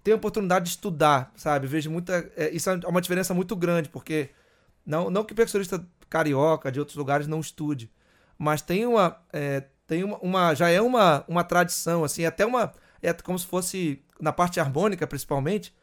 [0.02, 1.66] têm a oportunidade de estudar, sabe?
[1.66, 4.30] Vejo muita é, isso é uma diferença muito grande, porque
[4.86, 7.90] não não que percussionista carioca de outros lugares não estude,
[8.38, 12.72] mas tem uma é, tem uma, uma, já é uma, uma tradição assim, até uma
[13.02, 15.74] é como se fosse na parte harmônica principalmente,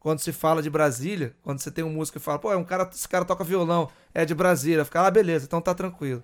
[0.00, 2.64] quando se fala de Brasília, quando você tem um músico e fala, pô, é um
[2.64, 6.22] cara, esse cara toca violão, é de Brasília, fica, ah, beleza, então tá tranquilo.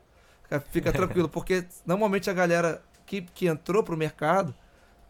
[0.70, 4.54] Fica tranquilo, porque normalmente a galera que, que entrou pro mercado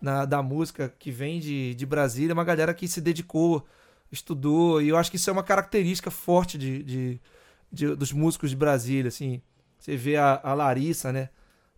[0.00, 3.66] na, da música que vem de, de Brasília é uma galera que se dedicou,
[4.10, 7.20] estudou, e eu acho que isso é uma característica forte de, de,
[7.72, 9.40] de dos músicos de Brasília, assim.
[9.78, 11.28] Você vê a, a Larissa, né?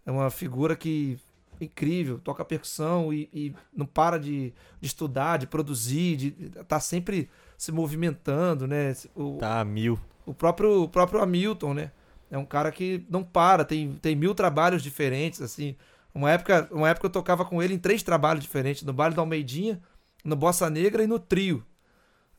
[0.04, 1.18] É uma figura que
[1.60, 6.30] incrível, toca percussão e, e não para de, de, estudar, de produzir, de
[6.68, 8.94] tá sempre se movimentando, né?
[9.14, 9.98] O, tá mil.
[10.24, 11.90] O próprio, o próprio Hamilton, né?
[12.30, 15.76] É um cara que não para, tem, tem mil trabalhos diferentes, assim.
[16.14, 19.22] Uma época, uma época eu tocava com ele em três trabalhos diferentes, no Baile da
[19.22, 19.80] Almeidinha,
[20.24, 21.64] no Bossa Negra e no Trio,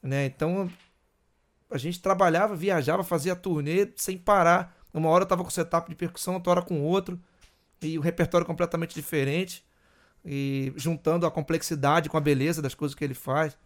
[0.02, 0.26] né?
[0.26, 0.70] Então
[1.70, 4.76] a gente trabalhava, viajava, fazia turnê sem parar.
[4.94, 7.20] Uma hora eu tava com setup de percussão, outra hora com outro
[7.82, 9.64] e o repertório completamente diferente
[10.26, 13.58] e juntando a complexidade com a beleza das coisas que ele faz.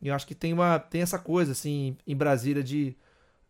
[0.00, 2.96] E eu acho que tem uma tem essa coisa assim em Brasília de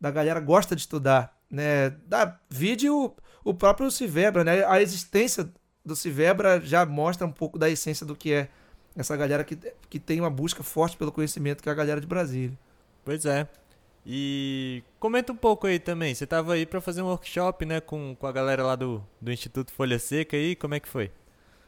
[0.01, 1.91] da galera gosta de estudar, né?
[2.07, 4.65] Da vídeo o próprio Civebra, né?
[4.65, 5.49] A existência
[5.85, 8.49] do Civebra já mostra um pouco da essência do que é
[8.97, 9.57] essa galera que,
[9.89, 12.57] que tem uma busca forte pelo conhecimento que é a galera de Brasília.
[13.05, 13.47] Pois é.
[14.07, 16.15] E comenta um pouco aí também.
[16.15, 19.33] Você estava aí para fazer um workshop, né, com, com a galera lá do, do
[19.33, 20.55] Instituto Folha Seca aí.
[20.55, 21.11] Como é que foi?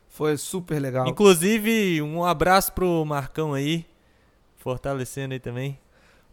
[0.08, 1.06] Foi super legal.
[1.08, 3.86] Inclusive, um abraço pro Marcão aí,
[4.56, 5.78] fortalecendo aí também.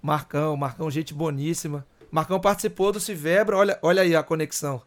[0.02, 1.86] Marcão, Marcão, gente boníssima.
[2.14, 4.84] Marcão participou do Civebra, olha, olha aí a conexão,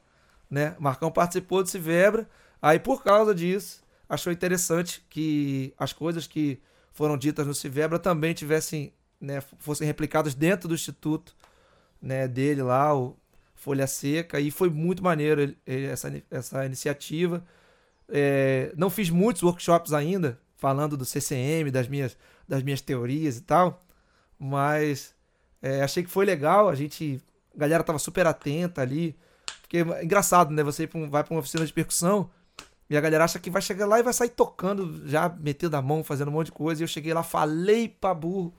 [0.48, 0.76] né?
[0.78, 2.28] Marcão participou do Civebra,
[2.62, 6.62] aí por causa disso, achou interessante que as coisas que
[6.92, 11.34] foram ditas no Civebra também tivessem né, fossem replicados dentro do instituto
[12.00, 13.16] né, dele lá, o
[13.56, 17.44] Folha Seca, e foi muito maneiro ele, essa, essa iniciativa.
[18.08, 23.40] É, não fiz muitos workshops ainda, falando do CCM, das minhas, das minhas teorias e
[23.40, 23.84] tal,
[24.38, 25.15] mas
[25.62, 27.20] é, achei que foi legal, a gente,
[27.54, 29.16] a galera tava super atenta ali,
[29.62, 32.30] porque é engraçado, né, você vai para uma oficina de percussão,
[32.88, 35.82] e a galera acha que vai chegar lá e vai sair tocando, já metendo a
[35.82, 36.80] mão, fazendo um monte de coisa.
[36.80, 38.54] E eu cheguei lá, falei pra burro.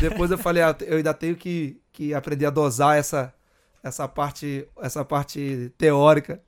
[0.00, 3.32] Depois eu falei, ah, eu ainda tenho que, que aprender a dosar essa,
[3.84, 6.42] essa, parte, essa parte teórica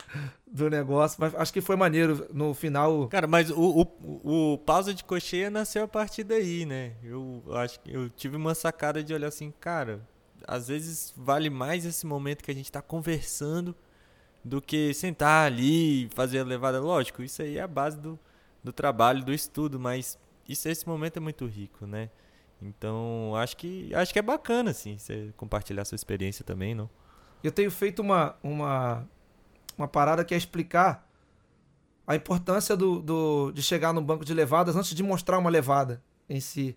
[0.51, 3.09] do negócio, mas acho que foi maneiro no final.
[3.09, 6.93] Cara, mas o, o, o pausa de cocheia nasceu a partir daí, né?
[7.03, 10.01] Eu acho que eu tive uma sacada de olhar assim, cara,
[10.47, 13.75] às vezes vale mais esse momento que a gente tá conversando
[14.45, 16.81] do que sentar ali e fazer a levada.
[16.81, 18.19] Lógico, isso aí é a base do,
[18.63, 22.11] do trabalho, do estudo, mas isso, esse momento é muito rico, né?
[22.61, 26.91] Então, acho que acho que é bacana assim, você compartilhar sua experiência também, não?
[27.43, 29.07] Eu tenho feito uma uma
[29.79, 31.09] uma parada que é explicar
[32.07, 36.03] a importância do, do, de chegar no banco de levadas antes de mostrar uma levada
[36.29, 36.77] em si.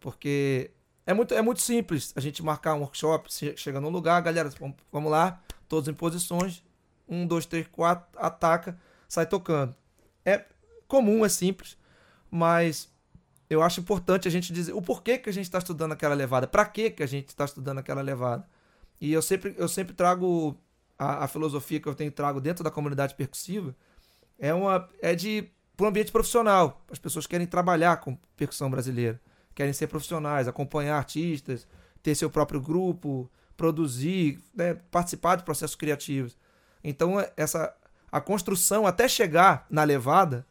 [0.00, 0.70] Porque
[1.04, 4.50] é muito, é muito simples a gente marcar um workshop, chega num lugar, galera,
[4.90, 6.62] vamos lá, todos em posições,
[7.08, 9.74] um, dois, três, quatro, ataca, sai tocando.
[10.24, 10.44] É
[10.86, 11.76] comum, é simples,
[12.30, 12.88] mas
[13.50, 16.46] eu acho importante a gente dizer o porquê que a gente está estudando aquela levada,
[16.46, 18.48] para que que a gente está estudando aquela levada.
[19.00, 20.56] E eu sempre, eu sempre trago
[21.02, 23.74] a, a, filosofia que eu tenho trago dentro da comunidade percussiva
[24.38, 26.84] é uma é de para um ambiente profissional.
[26.90, 29.20] As pessoas querem trabalhar com percussão brasileira,
[29.54, 31.66] querem ser profissionais, acompanhar artistas,
[32.02, 36.36] ter seu próprio grupo, produzir, né, participar de processos criativos.
[36.84, 37.74] Então essa
[38.10, 40.46] a construção até chegar na levada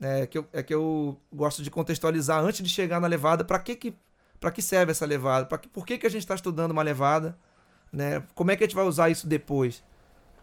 [0.00, 3.58] é que eu, é que eu gosto de contextualizar antes de chegar na levada para
[3.58, 3.94] que que
[4.38, 6.82] para que serve essa levada, para que por que que a gente está estudando uma
[6.82, 7.36] levada
[7.92, 8.22] né?
[8.34, 9.82] Como é que a gente vai usar isso depois?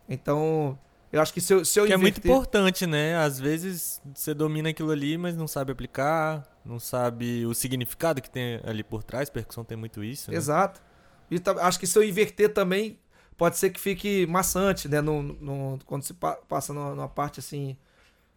[0.08, 0.78] Então,
[1.12, 2.00] eu acho que se eu, se eu que inverter...
[2.00, 3.17] é muito importante, né?
[3.17, 8.30] Às vezes você domina aquilo ali, mas não sabe aplicar, não sabe o significado que
[8.30, 9.30] tem ali por trás.
[9.30, 10.30] Percussão tem muito isso.
[10.30, 10.38] Né?
[10.38, 10.82] Exato.
[11.32, 13.00] E acho que se eu inverter também,
[13.38, 15.00] pode ser que fique maçante, né?
[15.00, 17.78] No, no, quando se passa numa parte assim,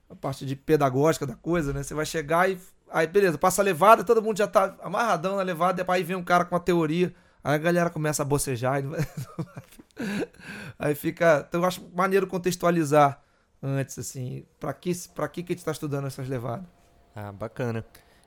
[0.09, 1.83] a parte de pedagógica da coisa, né?
[1.83, 2.59] Você vai chegar e.
[2.93, 6.17] Aí, beleza, passa a levada, todo mundo já tá amarradão na levada, e aí vem
[6.17, 7.15] um cara com uma teoria.
[7.43, 8.83] Aí a galera começa a bocejar.
[10.79, 11.45] Aí fica.
[11.49, 13.23] Então eu acho maneiro contextualizar
[13.63, 14.45] antes, assim.
[14.59, 16.67] Pra que, pra que, que a gente tá estudando essas levadas?
[17.15, 17.85] Ah, bacana.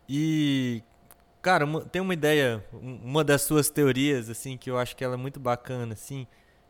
[0.07, 0.83] E.
[1.41, 5.17] Cara, tem uma ideia, uma das suas teorias, assim, que eu acho que ela é
[5.17, 6.25] muito bacana, assim.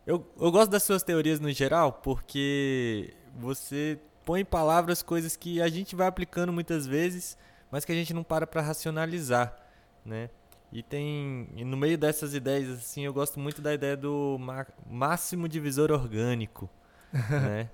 [0.05, 5.61] Eu, eu gosto das suas teorias no geral, porque você põe em palavras coisas que
[5.61, 7.37] a gente vai aplicando muitas vezes,
[7.69, 9.55] mas que a gente não para para racionalizar,
[10.03, 10.29] né?
[10.73, 11.47] E tem.
[11.55, 14.39] E no meio dessas ideias, assim, eu gosto muito da ideia do
[14.89, 16.69] máximo divisor orgânico.
[17.13, 17.69] né?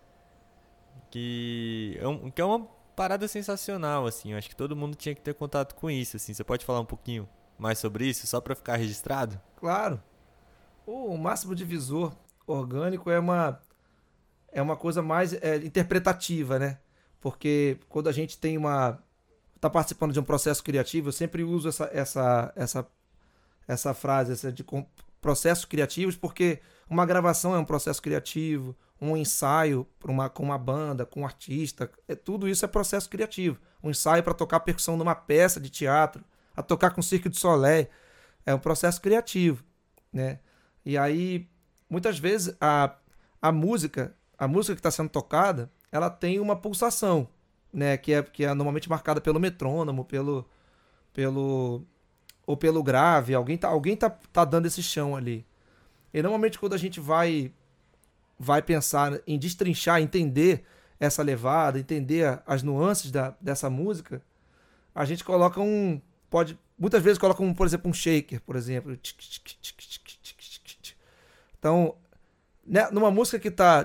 [1.09, 4.33] Que é, um, que é uma parada sensacional, assim.
[4.33, 6.33] Eu acho que todo mundo tinha que ter contato com isso, assim.
[6.33, 9.39] Você pode falar um pouquinho mais sobre isso, só para ficar registrado?
[9.55, 10.03] Claro.
[10.85, 12.13] O máximo divisor
[12.45, 13.61] orgânico é uma
[14.51, 16.79] é uma coisa mais é, interpretativa, né?
[17.21, 19.01] Porque quando a gente tem uma
[19.59, 22.87] está participando de um processo criativo, eu sempre uso essa, essa, essa,
[23.67, 24.65] essa frase essa de
[25.19, 31.05] processos criativos, porque uma gravação é um processo criativo, um ensaio uma, com uma banda,
[31.05, 33.59] com um artista, é, tudo isso é processo criativo.
[33.83, 36.23] Um ensaio para tocar percussão numa peça de teatro,
[36.55, 37.87] a tocar com Circo de Soleil,
[38.45, 39.63] é um processo criativo,
[40.11, 40.39] né?
[40.85, 41.49] E aí,
[41.89, 42.95] muitas vezes, a,
[43.41, 47.27] a música, a música que está sendo tocada, ela tem uma pulsação
[47.71, 50.45] né, que é, que é normalmente marcada pelo metrônomo, pelo,
[51.13, 51.83] pelo
[52.45, 55.45] ou pelo grave, alguém tá, alguém tá, tá dando esse chão ali.
[56.13, 57.53] E normalmente quando a gente vai
[58.39, 60.63] vai pensar em destrinchar, entender
[60.99, 64.21] essa levada, entender as nuances da, dessa música,
[64.95, 68.97] a gente coloca um pode muitas vezes coloca um, por exemplo, um shaker, por exemplo.
[71.59, 71.95] Então,
[72.65, 73.83] né, numa música que tá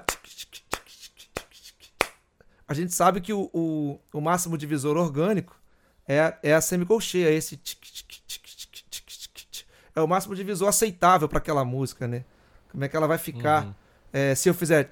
[2.66, 5.58] a gente sabe que o, o, o máximo divisor orgânico
[6.08, 7.60] é, é a semicolcheia, esse
[9.94, 12.24] é o máximo divisor aceitável para aquela música, né?
[12.70, 13.74] Como é que ela vai ficar uhum.
[14.12, 14.88] é, se eu fizer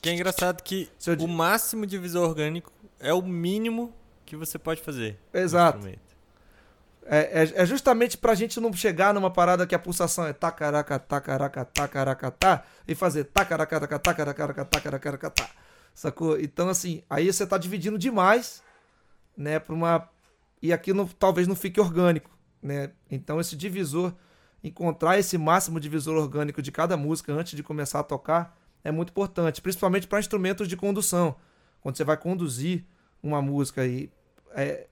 [0.00, 0.88] que é engraçado que
[1.18, 3.92] o máximo divisor orgânico é o mínimo
[4.24, 5.18] que você pode fazer.
[5.34, 5.88] Exato.
[7.08, 10.98] É, é, é, justamente pra gente não chegar numa parada que a pulsação é tacaraca,
[10.98, 14.24] tacaraca, tacaraca, tá, e fazer tacaraca, tacaraca,
[14.64, 15.48] tacaraca, tacaraca, tá.
[15.94, 16.38] Sacou?
[16.38, 18.62] Então, assim, aí você tá dividindo demais,
[19.36, 20.08] né, pra uma.
[20.60, 22.90] E aqui talvez não fique orgânico, né?
[23.10, 24.12] Então, esse divisor,
[24.64, 29.10] encontrar esse máximo divisor orgânico de cada música antes de começar a tocar é muito
[29.10, 31.36] importante, principalmente para instrumentos de condução.
[31.80, 32.84] Quando você vai conduzir
[33.22, 34.10] uma música aí.
[34.54, 34.86] É,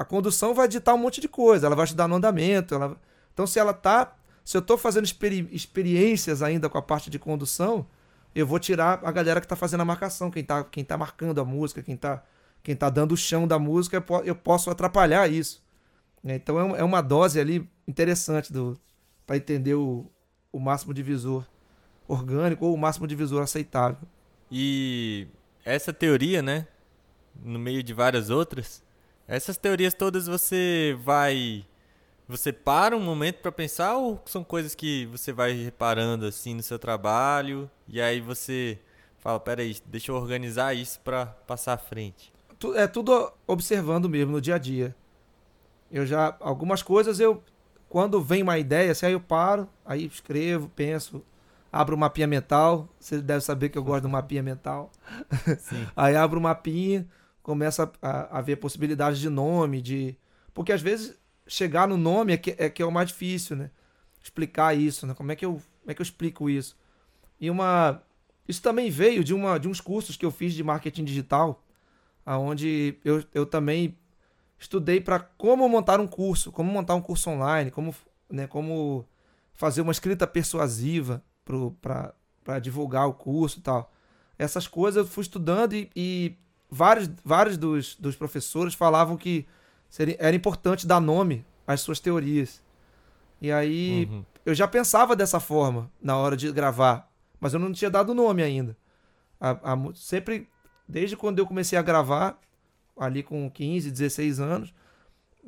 [0.00, 2.74] a condução vai ditar um monte de coisa, ela vai ajudar no andamento.
[2.74, 2.96] Ela...
[3.34, 4.16] Então, se ela tá.
[4.42, 7.86] Se eu estou fazendo experi experiências ainda com a parte de condução,
[8.34, 11.38] eu vou tirar a galera que está fazendo a marcação, quem está quem tá marcando
[11.38, 12.24] a música, quem está
[12.62, 15.62] quem tá dando o chão da música, eu posso atrapalhar isso.
[16.24, 18.50] Então é, é uma dose ali interessante
[19.26, 20.10] para entender o,
[20.50, 21.44] o máximo divisor
[22.08, 24.08] orgânico ou o máximo divisor aceitável.
[24.50, 25.28] E
[25.62, 26.66] essa teoria, né,
[27.44, 28.82] no meio de várias outras,
[29.30, 31.64] essas teorias todas você vai.
[32.28, 36.62] Você para um momento para pensar ou são coisas que você vai reparando assim no
[36.62, 38.78] seu trabalho e aí você
[39.18, 42.32] fala, peraí, deixa eu organizar isso para passar à frente?
[42.76, 44.94] É tudo observando mesmo no dia a dia.
[45.90, 47.42] Eu já algumas coisas eu
[47.88, 51.24] quando vem uma ideia, assim, aí eu paro, aí escrevo, penso,
[51.72, 52.88] abro o mapinha mental.
[52.98, 54.90] Você deve saber que eu gosto do mapinha mental.
[55.58, 55.84] Sim.
[55.96, 57.06] Aí abro o mapinha,
[57.42, 60.16] começa a, a ver possibilidades de nome, de.
[60.52, 63.70] Porque às vezes chegar no nome é que é, que é o mais difícil, né?
[64.22, 65.14] Explicar isso, né?
[65.14, 66.76] Como é que eu, como é que eu explico isso?
[67.40, 68.02] E uma.
[68.46, 71.64] Isso também veio de, uma, de uns cursos que eu fiz de marketing digital,
[72.26, 73.96] aonde eu, eu também
[74.58, 77.94] estudei para como montar um curso, como montar um curso online, como,
[78.28, 79.06] né, como
[79.54, 81.22] fazer uma escrita persuasiva
[81.80, 83.92] para divulgar o curso e tal.
[84.38, 86.36] Essas coisas eu fui estudando e, e
[86.70, 89.46] vários, vários dos, dos professores falavam que
[89.88, 92.62] seria, era importante dar nome às suas teorias.
[93.40, 94.24] E aí uhum.
[94.44, 97.10] eu já pensava dessa forma na hora de gravar
[97.40, 98.76] mas eu não tinha dado nome ainda.
[99.40, 100.46] A, a, sempre,
[100.86, 102.38] desde quando eu comecei a gravar,
[102.96, 104.74] ali com 15, 16 anos,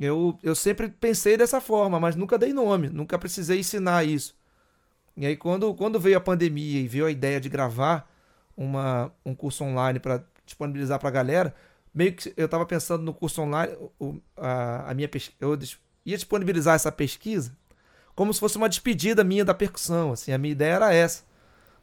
[0.01, 4.35] eu, eu sempre pensei dessa forma, mas nunca dei nome, nunca precisei ensinar isso.
[5.14, 8.11] E aí, quando, quando veio a pandemia e veio a ideia de gravar
[8.57, 11.55] uma, um curso online para disponibilizar para a galera,
[11.95, 15.09] meio que eu estava pensando no curso online, o, a, a minha
[15.40, 15.59] eu
[16.05, 17.57] ia disponibilizar essa pesquisa
[18.14, 20.12] como se fosse uma despedida minha da percussão.
[20.12, 21.24] Assim, a minha ideia era essa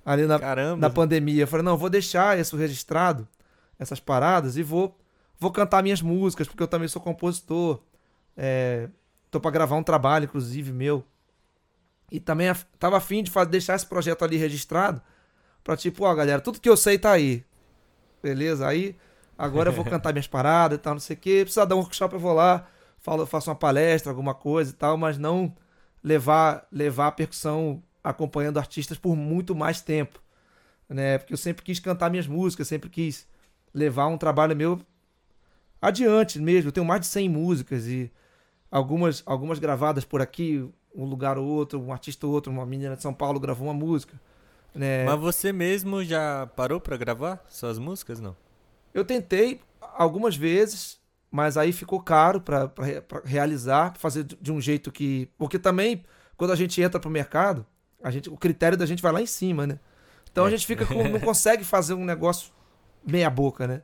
[0.05, 0.39] ali na,
[0.76, 1.43] na pandemia.
[1.43, 3.28] Eu falei, não, vou deixar isso registrado,
[3.78, 4.97] essas paradas, e vou,
[5.39, 7.82] vou cantar minhas músicas, porque eu também sou compositor.
[8.38, 8.89] É,
[9.30, 11.03] tô para gravar um trabalho, inclusive, meu.
[12.12, 12.47] E também
[12.80, 15.01] tava afim de fazer, deixar esse projeto ali registrado.
[15.64, 17.43] Pra tipo, ó, galera, tudo que eu sei tá aí.
[18.22, 18.67] Beleza?
[18.67, 18.95] Aí,
[19.38, 21.39] agora eu vou cantar minhas paradas e tal, não sei o quê.
[21.43, 22.67] Precisa dar um workshop, eu vou lá,
[22.99, 25.55] falo, faço uma palestra, alguma coisa e tal, mas não
[26.03, 30.22] levar, levar a percussão acompanhando artistas por muito mais tempo,
[30.88, 31.17] né?
[31.17, 33.28] Porque eu sempre quis cantar minhas músicas, sempre quis
[33.74, 34.80] levar um trabalho meu
[35.82, 36.70] adiante mesmo.
[36.70, 38.11] Eu tenho mais de 100 músicas e
[38.72, 42.95] algumas algumas gravadas por aqui, um lugar ou outro, um artista ou outro, uma menina
[42.95, 44.20] de São Paulo gravou uma música,
[44.74, 45.05] né?
[45.05, 48.36] Mas você mesmo já parou para gravar suas músicas, não?
[48.93, 50.99] Eu tentei algumas vezes,
[51.32, 52.72] mas aí ficou caro para
[53.24, 56.03] realizar, pra fazer de um jeito que, porque também
[56.39, 57.65] quando a gente entra pro mercado,
[58.01, 59.78] a gente, o critério da gente vai lá em cima, né?
[60.32, 60.47] Então é.
[60.47, 62.51] a gente fica com, não consegue fazer um negócio
[63.05, 63.82] meia boca, né?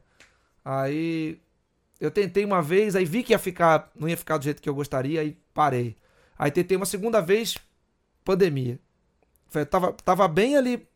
[0.63, 1.39] Aí
[1.99, 4.69] eu tentei uma vez, aí vi que ia ficar, não ia ficar do jeito que
[4.69, 5.97] eu gostaria, aí parei.
[6.37, 7.57] Aí tentei uma segunda vez,
[8.23, 8.79] pandemia.
[9.53, 10.87] Eu tava, tava bem ali,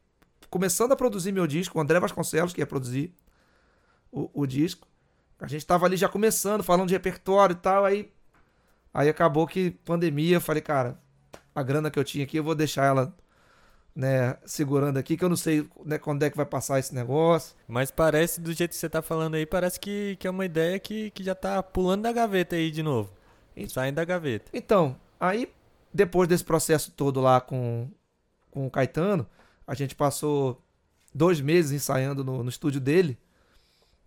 [0.50, 3.14] começando a produzir meu disco, o André Vasconcelos que ia produzir
[4.12, 4.88] o, o disco.
[5.40, 8.12] A gente tava ali já começando, falando de repertório e tal, aí
[8.94, 11.00] aí acabou que pandemia, eu falei, cara,
[11.54, 13.16] a grana que eu tinha aqui, eu vou deixar ela
[13.96, 17.56] né, segurando aqui, que eu não sei né, quando é que vai passar esse negócio.
[17.68, 20.80] Mas parece, do jeito que você tá falando aí, parece que, que é uma ideia
[20.80, 23.12] que, que já tá pulando da gaveta aí de novo.
[23.68, 24.50] Saindo da gaveta.
[24.54, 25.52] Então, aí,
[25.94, 27.90] depois desse processo todo lá com,
[28.52, 29.28] com o Caetano,
[29.66, 30.62] a gente passou
[31.14, 33.18] dois meses ensaiando no, no estúdio dele.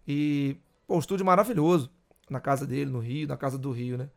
[0.06, 1.90] E, pô, um estúdio maravilhoso.
[2.30, 4.08] Na casa dele, no Rio, na casa do Rio, né?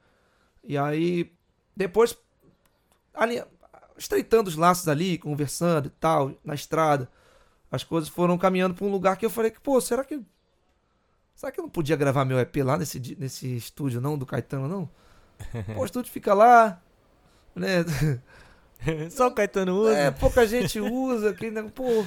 [0.63, 1.31] E aí,
[1.75, 2.17] depois
[3.13, 3.43] ali,
[3.97, 7.09] estreitando os laços ali, conversando e tal, na estrada.
[7.71, 10.21] As coisas foram caminhando para um lugar que eu falei que, pô, será que.
[11.35, 14.69] Será que eu não podia gravar meu EP lá nesse, nesse estúdio, não, do Caetano,
[14.69, 14.89] não?
[15.75, 16.81] Pô, o estúdio fica lá,
[17.53, 17.83] né?
[19.11, 19.97] Só o Caetano usa.
[19.97, 22.05] É, pouca gente usa, que, pô.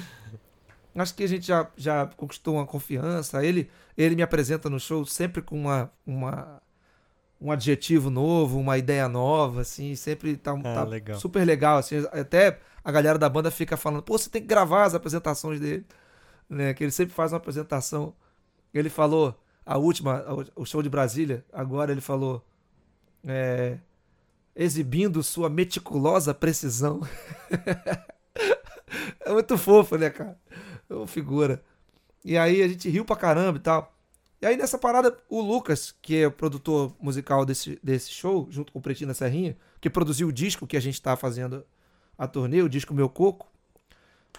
[0.95, 3.43] Acho que a gente já, já conquistou uma confiança.
[3.45, 6.61] Ele, ele me apresenta no show sempre com uma, uma
[7.41, 11.17] um adjetivo novo, uma ideia nova, assim, sempre tá, ah, tá legal.
[11.17, 14.83] super legal, assim, até a galera da banda fica falando, pô, você tem que gravar
[14.83, 15.85] as apresentações dele,
[16.49, 18.13] né, que ele sempre faz uma apresentação,
[18.73, 22.45] ele falou, a última, o show de Brasília, agora ele falou,
[23.23, 23.77] é,
[24.59, 26.99] exibindo sua meticulosa precisão.
[29.21, 30.37] é muito fofo, né, cara?
[30.89, 31.63] É uma figura.
[32.25, 33.95] E aí a gente riu pra caramba e tal.
[34.41, 38.73] E aí nessa parada, o Lucas, que é o produtor musical desse, desse show, junto
[38.73, 41.65] com o Pretinho da Serrinha, que produziu o disco que a gente tá fazendo
[42.17, 43.47] a turnê, o disco Meu Coco,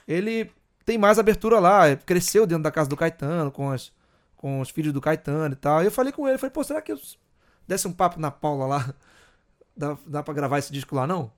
[0.07, 0.51] ele
[0.85, 3.91] tem mais abertura lá, cresceu dentro da casa do Caetano, com, as,
[4.37, 5.83] com os filhos do Caetano e tal.
[5.83, 7.01] E eu falei com ele, falei, pô, será que eu
[7.67, 8.95] desse um papo na Paula lá?
[9.81, 11.33] Dá, dá pra gravar esse disco lá, não?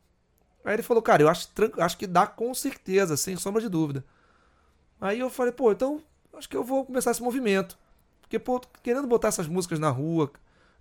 [0.65, 4.05] Aí ele falou, cara, eu acho, acho que dá com certeza, sem sombra de dúvida.
[5.01, 6.03] Aí eu falei, pô, então
[6.37, 7.79] acho que eu vou começar esse movimento.
[8.21, 10.29] Porque, pô, querendo botar essas músicas na rua.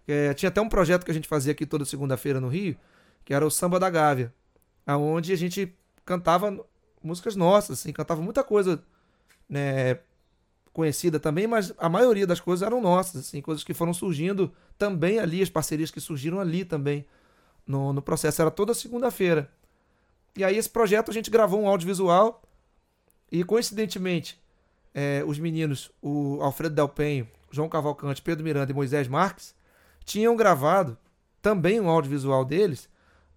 [0.07, 2.75] É, tinha até um projeto que a gente fazia aqui toda segunda-feira no Rio,
[3.23, 4.33] que era o Samba da Gávea.
[4.87, 5.71] Onde a gente
[6.03, 6.65] cantava
[7.03, 8.83] músicas nossas, assim, cantava muita coisa
[9.47, 9.99] né,
[10.73, 15.19] conhecida também, mas a maioria das coisas eram nossas, assim, coisas que foram surgindo também
[15.19, 17.05] ali, as parcerias que surgiram ali também
[17.65, 18.41] no, no processo.
[18.41, 19.51] Era toda segunda-feira.
[20.35, 22.41] E aí esse projeto a gente gravou um audiovisual
[23.31, 24.41] E coincidentemente,
[24.93, 29.55] é, os meninos, o Alfredo Del Penho, João Cavalcante, Pedro Miranda e Moisés Marques,
[30.03, 30.97] tinham gravado
[31.41, 32.89] também um audiovisual deles,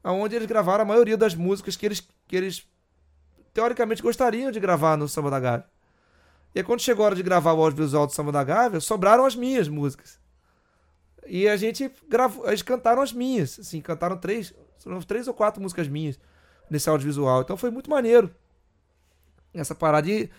[0.02, 2.66] onde eles gravaram a maioria das músicas que eles, que eles
[3.52, 5.66] teoricamente gostariam de gravar no Samba da Gávea.
[6.54, 9.24] E aí, quando chegou a hora de gravar o audiovisual do Samba da Gávea, sobraram
[9.24, 10.18] as minhas músicas.
[11.26, 14.52] E a gente gravou, eles cantaram as minhas, assim, cantaram três,
[15.06, 16.18] três ou quatro músicas minhas
[16.70, 17.42] nesse audiovisual.
[17.42, 18.30] Então foi muito maneiro
[19.52, 20.10] essa parada.
[20.10, 20.30] E,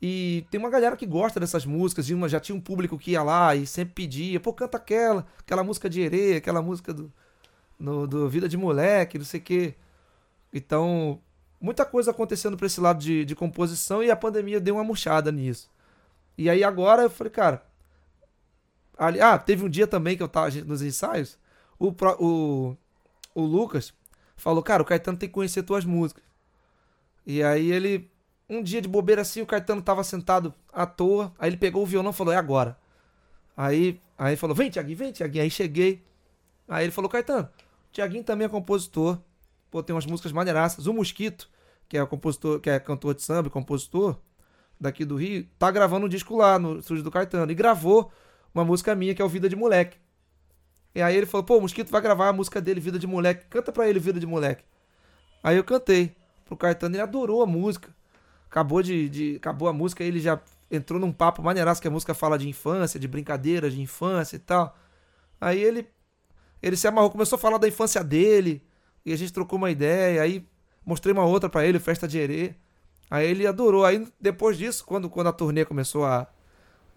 [0.00, 3.12] e tem uma galera que gosta dessas músicas, e uma, já tinha um público que
[3.12, 7.12] ia lá e sempre pedia, pô, canta aquela, aquela música de Herê, aquela música do,
[7.78, 9.74] no, do Vida de Moleque, não sei o quê.
[10.52, 11.20] Então,
[11.60, 15.30] muita coisa acontecendo para esse lado de, de composição e a pandemia deu uma murchada
[15.30, 15.70] nisso.
[16.36, 17.62] E aí agora eu falei, cara,
[19.00, 21.38] Ali, ah, teve um dia também que eu tava nos ensaios,
[21.78, 21.88] o,
[22.18, 22.76] o,
[23.34, 23.94] o Lucas
[24.36, 26.22] falou, cara, o Caetano tem que conhecer tuas músicas.
[27.26, 28.10] E aí ele,
[28.46, 31.86] um dia de bobeira assim, o Caetano tava sentado à toa, aí ele pegou o
[31.86, 32.76] violão e falou, é agora.
[33.56, 35.44] Aí, aí falou, vem Tiaguinho, vem Tiaguinho.
[35.44, 36.04] Aí cheguei,
[36.68, 37.48] aí ele falou, Caetano,
[37.88, 39.18] o Tiaguinho também é compositor,
[39.70, 40.86] pô, tem umas músicas maneiraças.
[40.86, 41.48] O Mosquito,
[41.88, 44.18] que é compositor, que é cantor de samba compositor
[44.78, 47.50] daqui do Rio, tá gravando um disco lá no estúdio do Caetano.
[47.50, 48.12] E gravou
[48.54, 49.98] uma música minha que é o Vida de Moleque.
[50.94, 53.46] E aí ele falou, pô, o Mosquito vai gravar a música dele, Vida de Moleque.
[53.48, 54.64] Canta pra ele, Vida de Moleque.
[55.42, 57.94] Aí eu cantei pro Caetano, ele adorou a música.
[58.50, 60.40] Acabou de, de acabou a música, ele já
[60.70, 64.40] entrou num papo maneiraço que a música fala de infância, de brincadeiras de infância e
[64.40, 64.76] tal.
[65.40, 65.88] Aí ele
[66.62, 68.62] ele se amarrou, começou a falar da infância dele,
[69.04, 70.46] e a gente trocou uma ideia, aí
[70.84, 72.54] mostrei uma outra para ele, Festa de Herê.
[73.10, 73.84] Aí ele adorou.
[73.84, 76.28] Aí depois disso, quando, quando a turnê começou a,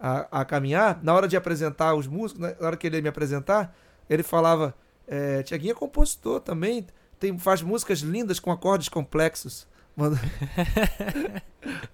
[0.04, 3.02] a, a caminhar, na hora de apresentar os músicos, né, na hora que ele ia
[3.02, 3.74] me apresentar,
[4.08, 4.74] ele falava:
[5.08, 6.86] é, Tiaguinho é compositor também,
[7.18, 9.66] tem, faz músicas lindas com acordes complexos.
[9.96, 10.18] Mano.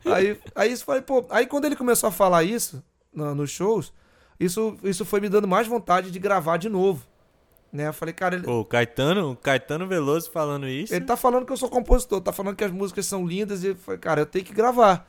[0.07, 2.83] aí, aí, isso foi, pô, aí quando ele começou a falar isso
[3.13, 3.93] no, nos shows,
[4.41, 7.07] isso, isso foi me dando mais vontade de gravar de novo.
[7.73, 7.87] Né?
[7.87, 8.35] Eu falei, cara.
[8.35, 8.45] Ele...
[8.45, 10.93] Pô, Caetano, Caetano Veloso falando isso.
[10.93, 13.69] Ele tá falando que eu sou compositor, tá falando que as músicas são lindas e
[13.69, 15.07] eu falei, cara, eu tenho que gravar.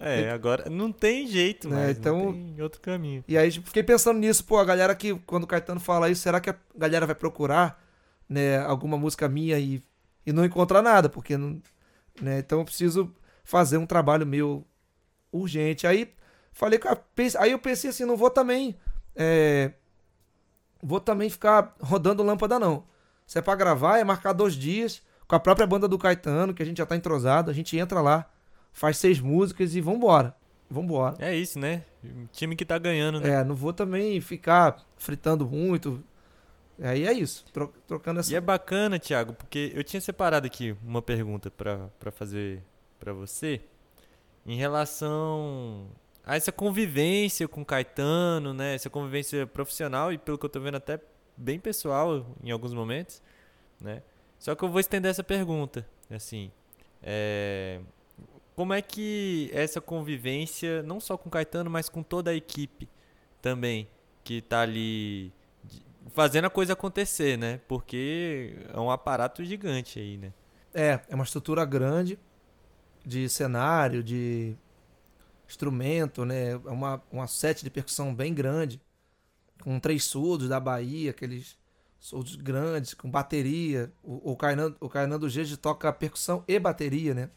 [0.00, 1.90] É, agora não tem jeito, né?
[1.90, 3.24] Então, não tem outro caminho.
[3.26, 6.40] E aí fiquei pensando nisso, pô, a galera que, quando o Caetano fala isso, será
[6.40, 7.82] que a galera vai procurar,
[8.28, 9.82] né, alguma música minha e,
[10.24, 11.08] e não encontrar nada?
[11.08, 11.60] Porque não.
[12.20, 14.64] Né, então eu preciso fazer um trabalho meu
[15.32, 15.86] urgente.
[15.86, 16.14] Aí
[16.52, 16.78] falei,
[17.38, 18.76] aí eu pensei assim, não vou também.
[19.16, 19.72] É,
[20.80, 22.84] vou também ficar rodando lâmpada, não.
[23.26, 26.62] Se é pra gravar, é marcar dois dias com a própria banda do Caetano, que
[26.62, 28.30] a gente já tá entrosado, a gente entra lá
[28.72, 30.34] faz seis músicas e vambora.
[30.70, 31.16] Vambora.
[31.18, 31.84] É isso, né?
[32.32, 33.30] Time que tá ganhando, né?
[33.30, 36.02] É, não vou também ficar fritando muito.
[36.80, 38.32] Aí é isso, tro trocando essa.
[38.32, 42.62] E é bacana, Thiago, porque eu tinha separado aqui uma pergunta para fazer
[43.00, 43.60] para você
[44.46, 45.88] em relação
[46.24, 48.74] a essa convivência com Caetano, né?
[48.74, 51.00] Essa convivência profissional e pelo que eu tô vendo até
[51.36, 53.22] bem pessoal em alguns momentos,
[53.80, 54.02] né?
[54.38, 56.50] Só que eu vou estender essa pergunta, assim,
[57.02, 57.80] é,
[58.58, 62.88] como é que essa convivência, não só com o Caetano, mas com toda a equipe
[63.40, 63.88] também,
[64.24, 65.32] que está ali
[66.08, 67.60] fazendo a coisa acontecer, né?
[67.68, 70.32] Porque é um aparato gigante aí, né?
[70.74, 72.18] É, é uma estrutura grande
[73.06, 74.56] de cenário, de
[75.48, 76.50] instrumento, né?
[76.50, 78.82] É uma, uma set de percussão bem grande,
[79.62, 81.56] com três surdos da Bahia, aqueles
[82.00, 83.92] surdos grandes, com bateria.
[84.02, 87.30] O, o, Kainan, o do Gege toca percussão e bateria, né?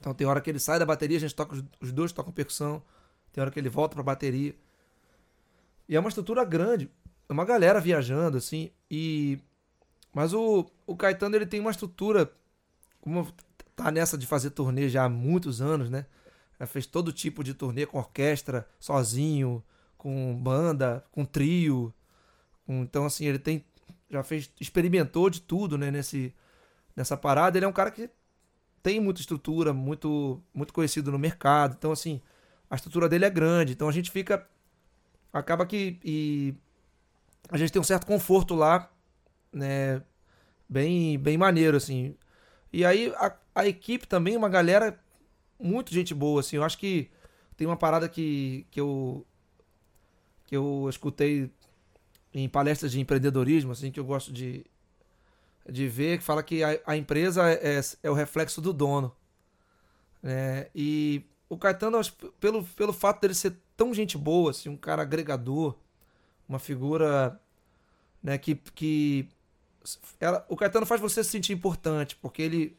[0.00, 2.82] Então tem hora que ele sai da bateria, a gente toca, os dois tocam percussão.
[3.32, 4.54] Tem hora que ele volta pra bateria.
[5.88, 6.90] E é uma estrutura grande.
[7.28, 8.70] É uma galera viajando, assim.
[8.90, 9.38] E.
[10.12, 12.32] Mas o, o Caetano ele tem uma estrutura.
[13.00, 13.30] Como
[13.76, 16.06] tá nessa de fazer turnê já há muitos anos, né?
[16.58, 19.62] Já fez todo tipo de turnê com orquestra, sozinho,
[19.96, 21.94] com banda, com trio.
[22.66, 23.64] Com, então, assim, ele tem.
[24.10, 24.50] Já fez.
[24.60, 25.90] Experimentou de tudo, né?
[25.90, 26.34] Nesse,
[26.96, 27.58] nessa parada.
[27.58, 28.10] Ele é um cara que
[28.82, 31.74] tem muita estrutura, muito, muito conhecido no mercado.
[31.78, 32.20] Então, assim,
[32.70, 33.72] a estrutura dele é grande.
[33.72, 34.46] Então a gente fica.
[35.32, 35.98] Acaba que.
[36.04, 36.54] E
[37.50, 38.90] a gente tem um certo conforto lá,
[39.52, 40.02] né?
[40.68, 42.14] Bem, bem maneiro, assim.
[42.72, 44.98] E aí a, a equipe também, uma galera
[45.58, 46.56] muito gente boa, assim.
[46.56, 47.10] Eu acho que
[47.56, 49.26] tem uma parada que, que eu
[50.46, 51.50] que eu escutei
[52.34, 54.64] em palestras de empreendedorismo, assim, que eu gosto de,
[55.68, 59.14] de ver, que fala que a, a empresa é, é, é, o reflexo do dono.
[60.22, 60.68] Né?
[60.74, 62.00] E o Caetano,
[62.38, 65.76] pelo, pelo fato dele ser tão gente boa, assim, um cara agregador,
[66.48, 67.40] uma figura
[68.22, 69.28] né, que, que
[70.18, 72.76] ela, o Caetano faz você se sentir importante, porque ele,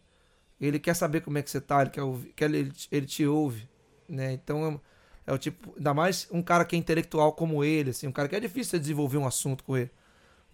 [0.60, 3.26] Ele quer saber como é que você tá, ele quer ouvir, quer, ele, ele te
[3.26, 3.68] ouve,
[4.08, 4.34] né?
[4.34, 4.80] Então
[5.26, 8.12] é, é o tipo, ainda mais um cara que é intelectual como ele, assim, um
[8.12, 9.90] cara que é difícil de desenvolver um assunto com ele.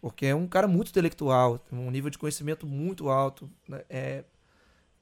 [0.01, 3.49] Porque é um cara muito intelectual, tem um nível de conhecimento muito alto.
[3.67, 3.83] Né?
[3.89, 4.23] É,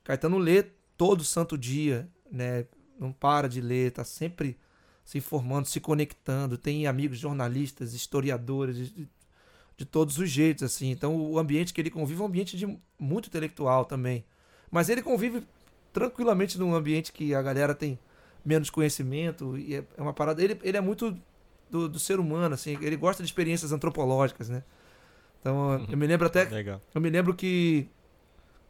[0.03, 0.63] Caetano lê
[0.97, 2.65] todo santo dia, né?
[2.97, 4.57] Não para de ler, tá sempre
[5.03, 6.57] se informando, se conectando.
[6.57, 9.07] Tem amigos jornalistas, historiadores, de,
[9.77, 10.91] de todos os jeitos, assim.
[10.91, 14.25] Então o ambiente que ele convive é um ambiente de muito intelectual também.
[14.71, 15.43] Mas ele convive
[15.91, 17.99] tranquilamente num ambiente que a galera tem
[18.43, 20.43] menos conhecimento e é, é uma parada.
[20.43, 21.17] Ele, ele é muito
[21.69, 22.77] do, do ser humano, assim.
[22.81, 24.63] Ele gosta de experiências antropológicas, né?
[25.45, 25.85] Então uhum.
[25.91, 26.45] eu me lembro até.
[26.45, 26.81] Legal.
[26.91, 27.87] Eu me lembro que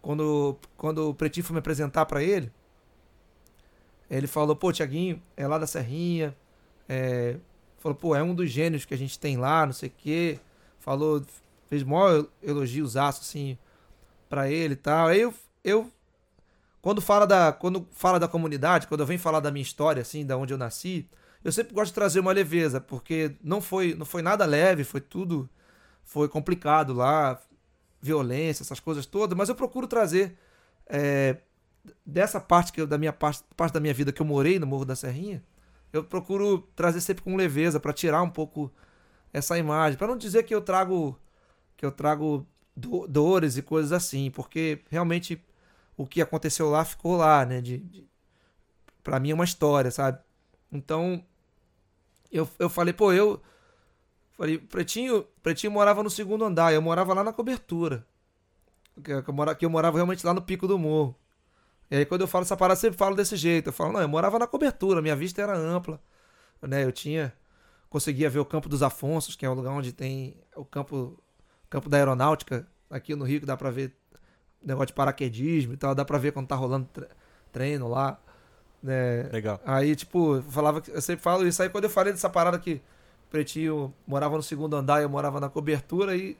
[0.01, 2.51] quando, quando o Pretinho foi me apresentar para ele,
[4.11, 6.35] ele falou, pô, Tiaguinho, é lá da Serrinha.
[6.89, 7.37] É,
[7.77, 10.37] falou, pô, é um dos gênios que a gente tem lá, não sei o quê.
[10.77, 11.23] Falou,
[11.69, 13.57] fez maior elogios assim
[14.27, 15.07] para ele e tal.
[15.07, 15.89] Aí eu, eu
[16.81, 20.25] quando fala da quando fala da comunidade, quando eu venho falar da minha história assim,
[20.25, 21.07] da onde eu nasci,
[21.41, 24.99] eu sempre gosto de trazer uma leveza, porque não foi não foi nada leve, foi
[24.99, 25.49] tudo
[26.05, 27.41] foi complicado lá,
[28.01, 30.37] violência, essas coisas todas, mas eu procuro trazer
[30.87, 31.37] é,
[32.05, 34.67] dessa parte que eu, da minha parte, parte da minha vida que eu morei no
[34.67, 35.43] Morro da Serrinha,
[35.91, 38.71] eu procuro trazer sempre com leveza para tirar um pouco
[39.33, 41.19] essa imagem, para não dizer que eu trago
[41.75, 45.43] que eu trago do, dores e coisas assim, porque realmente
[45.97, 47.59] o que aconteceu lá ficou lá, né?
[47.61, 48.07] De, de
[49.03, 50.19] para mim é uma história, sabe?
[50.71, 51.23] Então
[52.31, 53.41] eu, eu falei, pô, eu
[54.37, 58.05] falei, Pretinho, Pretinho morava no segundo andar, eu morava lá na cobertura.
[59.03, 59.23] Que eu,
[59.55, 61.15] que eu morava realmente lá no pico do morro.
[61.89, 63.67] E aí quando eu falo essa parada, eu sempre falo desse jeito.
[63.69, 66.01] Eu falo, não, eu morava na cobertura, minha vista era ampla.
[66.61, 66.83] Né?
[66.83, 67.33] Eu tinha.
[67.89, 71.17] Conseguia ver o Campo dos Afonsos, que é o lugar onde tem o campo,
[71.69, 72.67] campo da aeronáutica.
[72.89, 73.95] Aqui no Rio, que dá pra ver
[74.61, 75.93] negócio de paraquedismo e tal.
[75.93, 76.89] Dá pra ver quando tá rolando
[77.51, 78.19] treino lá.
[78.81, 79.23] Né?
[79.31, 79.61] Legal.
[79.65, 81.61] Aí, tipo, eu, falava, eu sempre falo isso.
[81.61, 82.81] Aí quando eu falei dessa parada que
[83.35, 86.37] Pretinho morava no segundo andar eu morava na cobertura, e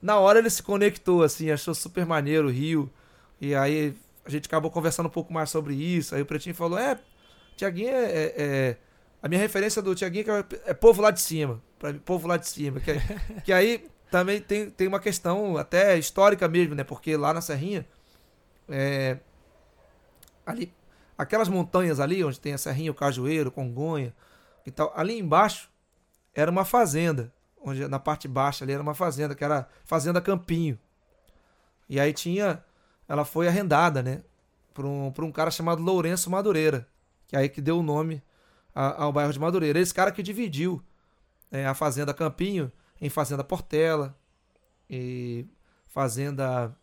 [0.00, 2.90] na hora ele se conectou, assim, achou super maneiro o Rio.
[3.40, 6.16] E aí a gente acabou conversando um pouco mais sobre isso.
[6.16, 6.98] Aí o Pretinho falou: É,
[7.56, 8.76] Tiaguinho é, é, é,
[9.22, 11.62] A minha referência do Tiaguinho é, é povo lá de cima.
[11.78, 12.80] Pra, povo lá de cima.
[12.80, 12.94] Que,
[13.44, 16.82] que aí também tem, tem uma questão até histórica mesmo, né?
[16.82, 17.86] Porque lá na Serrinha.
[18.68, 19.18] É,
[20.44, 20.74] ali,
[21.16, 24.12] aquelas montanhas ali, onde tem a Serrinha, o Cajueiro, Congonha
[24.66, 25.71] e tal, ali embaixo
[26.34, 27.32] era uma fazenda.
[27.64, 30.78] Onde, na parte baixa ali era uma fazenda, que era Fazenda Campinho.
[31.88, 32.64] E aí tinha
[33.12, 34.22] ela foi arrendada, né?
[34.72, 36.88] Por um, por um cara chamado Lourenço Madureira,
[37.26, 38.22] que é aí que deu o nome
[38.74, 39.78] a, ao bairro de Madureira.
[39.78, 40.82] Esse cara que dividiu
[41.50, 44.16] é, a Fazenda Campinho em Fazenda Portela
[44.88, 45.46] e
[45.86, 46.74] Fazenda.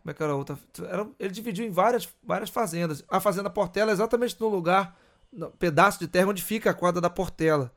[0.00, 0.56] Como é que era a outra?
[0.88, 3.04] Era, ele dividiu em várias, várias fazendas.
[3.08, 4.96] A Fazenda Portela é exatamente no lugar,
[5.32, 7.72] no pedaço de terra onde fica a quadra da Portela.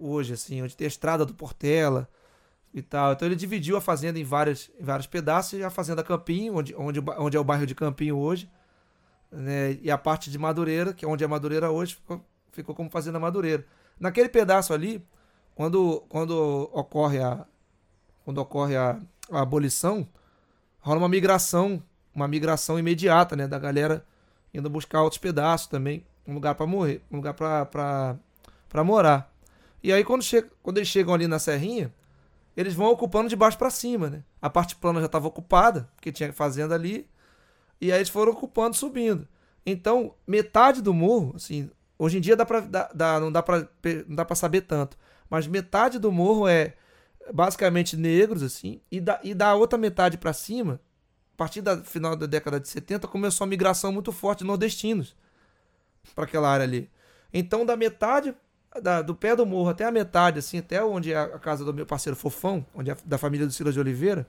[0.00, 2.08] Hoje, assim, onde tem a estrada do Portela
[2.72, 3.12] e tal.
[3.12, 6.74] Então ele dividiu a fazenda em, várias, em vários pedaços e a fazenda Campinho, onde,
[6.74, 8.50] onde, onde é o bairro de Campinho hoje,
[9.30, 9.78] né?
[9.82, 13.20] e a parte de Madureira, que é onde é Madureira hoje, ficou, ficou como fazenda
[13.20, 13.66] Madureira.
[13.98, 15.04] Naquele pedaço ali,
[15.54, 17.44] quando, quando ocorre a
[18.24, 20.06] quando ocorre a, a abolição,
[20.80, 21.82] rola uma migração,
[22.14, 24.04] uma migração imediata, né, da galera
[24.52, 29.29] indo buscar outros pedaços também, um lugar para morrer, um lugar para morar.
[29.82, 31.92] E aí quando, chega, quando eles chegam ali na serrinha,
[32.56, 34.24] eles vão ocupando de baixo para cima, né?
[34.40, 37.08] A parte plana já estava ocupada, porque tinha fazenda ali,
[37.80, 39.26] e aí eles foram ocupando, subindo.
[39.64, 43.68] Então, metade do morro, assim, hoje em dia dá pra, dá, dá, não dá para
[44.06, 44.96] não dá para saber tanto,
[45.28, 46.74] mas metade do morro é
[47.32, 50.80] basicamente negros, assim, e da, e da outra metade para cima,
[51.34, 55.16] a partir do final da década de 70, começou a migração muito forte de nordestinos
[56.14, 56.90] para aquela área ali.
[57.32, 58.34] Então, da metade
[58.82, 61.74] da, do pé do morro até a metade, assim, até onde é a casa do
[61.74, 64.26] meu parceiro Fofão, onde é da família do Silas de Oliveira,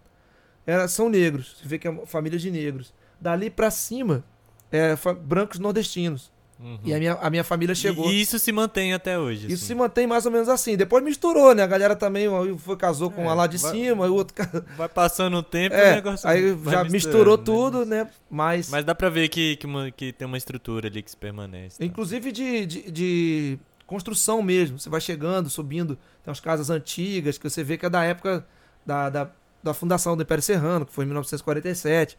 [0.66, 1.58] era, são negros.
[1.60, 2.94] Você vê que é família de negros.
[3.20, 4.24] Dali para cima,
[4.72, 6.32] é, brancos nordestinos.
[6.60, 6.80] Uhum.
[6.84, 8.12] E a minha, a minha família chegou.
[8.12, 9.48] E isso se mantém até hoje.
[9.48, 9.66] Isso assim.
[9.66, 10.78] se mantém mais ou menos assim.
[10.78, 11.64] Depois misturou, né?
[11.64, 12.28] A galera também
[12.60, 14.36] foi, casou com é, uma lá de vai, cima, o outro.
[14.78, 16.30] Vai passando o tempo é, o negócio.
[16.30, 17.44] Aí já misturou né?
[17.44, 18.08] tudo, né?
[18.30, 18.70] Mas.
[18.70, 21.80] Mas dá pra ver que, que, uma, que tem uma estrutura ali que se permanece.
[21.80, 21.86] Tá?
[21.86, 23.60] Inclusive de, de, de
[23.92, 24.80] construção mesmo.
[24.80, 28.48] Você vai chegando, subindo, tem umas casas antigas que você vê que é da época
[28.86, 29.30] da, da,
[29.62, 32.18] da fundação do Império Serrano, que foi em 1947.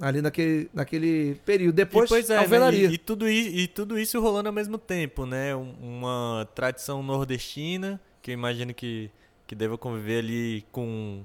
[0.00, 1.74] Ali naquele, naquele período.
[1.74, 2.74] Depois, e, é, né?
[2.74, 5.54] e, e, tudo isso, e tudo isso rolando ao mesmo tempo, né?
[5.54, 9.10] Uma tradição nordestina, que eu imagino que,
[9.46, 11.24] que deva conviver ali com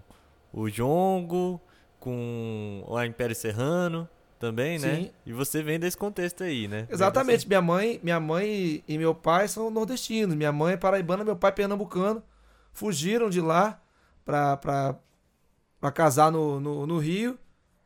[0.51, 1.61] o jongo,
[1.97, 4.07] com o Império Serrano,
[4.39, 4.95] também, né?
[4.95, 5.11] Sim.
[5.25, 6.87] E você vem desse contexto aí, né?
[6.89, 7.47] Exatamente.
[7.47, 10.35] Minha mãe, minha mãe e meu pai são nordestinos.
[10.35, 12.23] Minha mãe é paraibana, meu pai é pernambucano.
[12.71, 13.81] Fugiram de lá
[14.23, 14.95] pra, pra,
[15.79, 17.37] pra casar no, no, no Rio,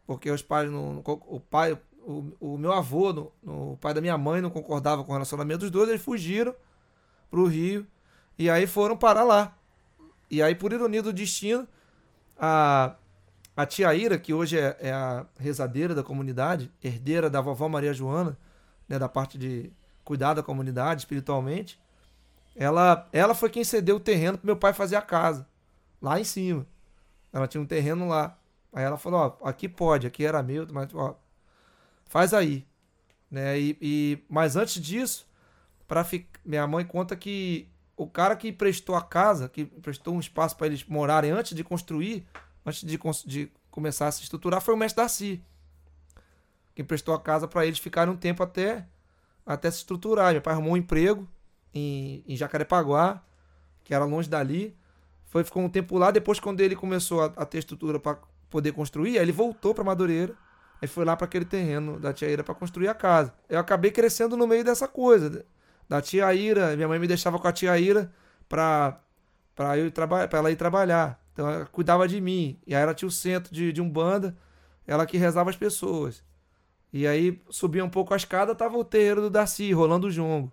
[0.05, 1.01] porque os pais não.
[1.05, 5.03] O pai, o, o meu avô, no, no, o pai da minha mãe, não concordava
[5.03, 6.53] com o relacionamento dos dois, eles fugiram
[7.29, 7.87] pro Rio.
[8.37, 9.55] E aí foram parar lá.
[10.29, 11.67] E aí, por ironia do destino,
[12.37, 12.95] a,
[13.61, 17.93] a tia Ira, que hoje é, é a rezadeira da comunidade, herdeira da vovó Maria
[17.93, 18.37] Joana,
[18.87, 19.71] né, da parte de
[20.03, 21.79] cuidar da comunidade espiritualmente,
[22.55, 25.47] ela, ela foi quem cedeu o terreno para meu pai fazer a casa,
[26.01, 26.65] lá em cima.
[27.31, 28.37] Ela tinha um terreno lá.
[28.73, 31.17] Aí ela falou: Ó, aqui pode, aqui era meu, mas ó,
[32.05, 32.65] faz aí.
[33.29, 33.59] Né?
[33.59, 35.25] E, e, mas antes disso,
[35.87, 36.05] para
[36.43, 40.67] minha mãe conta que o cara que prestou a casa, que prestou um espaço para
[40.67, 42.25] eles morarem antes de construir,
[42.65, 45.41] antes de, de, começar a se estruturar, foi o mestre Darcy.
[46.75, 48.85] Quem prestou a casa para eles ficarem um tempo até,
[49.45, 50.33] até se estruturar.
[50.33, 51.27] Meu pai arrumou um emprego
[51.73, 53.21] em, em Jacarepaguá,
[53.83, 54.75] que era longe dali.
[55.25, 56.11] Foi, ficou um tempo lá.
[56.11, 58.17] Depois, quando ele começou a, a ter estrutura para
[58.49, 60.35] poder construir, aí ele voltou para Madureira.
[60.81, 63.33] Aí foi lá para aquele terreno da tia Ira para construir a casa.
[63.47, 65.45] Eu acabei crescendo no meio dessa coisa.
[65.87, 68.11] Da tia Ira, minha mãe me deixava com a tia Ira
[68.49, 68.99] para
[69.55, 71.20] para eu para ela ir trabalhar.
[71.33, 72.59] Então ela cuidava de mim.
[72.65, 74.35] E aí ela tinha o centro de, de Umbanda,
[74.85, 76.23] ela que rezava as pessoas.
[76.93, 80.51] E aí subia um pouco a escada, tava o terreiro do Darcy, rolando o jongo.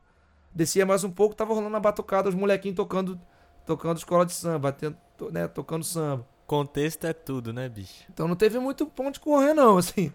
[0.54, 3.20] Descia mais um pouco, tava rolando a batucada, os molequinhos tocando,
[3.66, 4.96] tocando escola de samba, batendo,
[5.32, 6.26] né, tocando samba.
[6.46, 8.04] Contexto é tudo, né, bicho?
[8.10, 10.12] Então não teve muito ponto de correr, não, assim.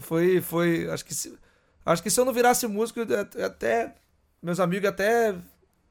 [0.00, 1.36] Foi, foi, acho que se,
[1.84, 3.00] acho que se eu não virasse músico,
[3.44, 3.94] até,
[4.42, 5.34] meus amigos até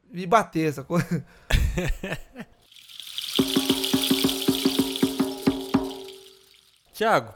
[0.09, 0.85] me bater, essa
[6.95, 7.33] Tiago,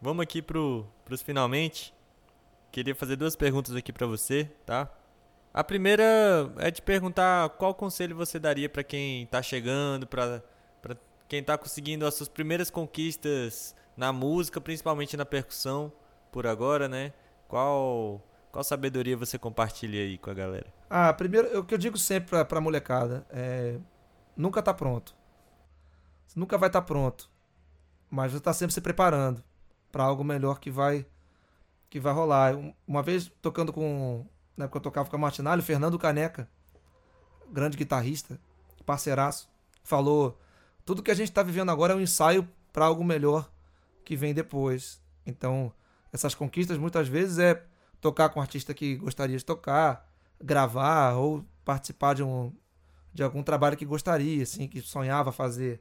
[0.00, 1.92] vamos aqui pro, pros finalmente.
[2.70, 4.88] Queria fazer duas perguntas aqui para você, tá?
[5.52, 6.04] A primeira
[6.58, 10.40] é de perguntar qual conselho você daria para quem tá chegando, para
[11.26, 15.92] quem tá conseguindo as suas primeiras conquistas na música, principalmente na percussão,
[16.30, 17.12] por agora, né?
[17.48, 18.22] Qual
[18.52, 20.72] qual sabedoria você compartilha aí com a galera?
[20.88, 23.76] Ah, primeiro, o que eu digo sempre pra, pra molecada é
[24.36, 25.16] nunca tá pronto.
[26.28, 27.33] Você nunca vai estar tá pronto.
[28.14, 29.42] Mas você está sempre se preparando
[29.90, 31.04] para algo melhor que vai
[31.90, 32.54] que vai rolar.
[32.86, 34.24] Uma vez tocando com.
[34.56, 36.48] Na época eu tocava com a Martinalho, Fernando Caneca,
[37.50, 38.38] grande guitarrista,
[38.86, 39.48] parceiraço,
[39.82, 40.38] falou:
[40.84, 43.50] tudo que a gente está vivendo agora é um ensaio para algo melhor
[44.04, 45.02] que vem depois.
[45.26, 45.72] Então,
[46.12, 47.64] essas conquistas muitas vezes é
[48.00, 50.08] tocar com um artista que gostaria de tocar,
[50.40, 52.52] gravar ou participar de um
[53.12, 55.80] de algum trabalho que gostaria, assim, que sonhava fazer,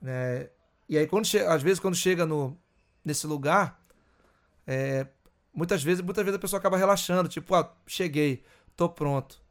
[0.00, 0.48] né?
[0.88, 2.56] E aí, quando às vezes, quando chega no,
[3.04, 3.80] nesse lugar,
[4.66, 5.06] é,
[5.52, 8.42] muitas vezes muitas vezes a pessoa acaba relaxando, tipo, ah, cheguei,
[8.76, 9.42] tô pronto.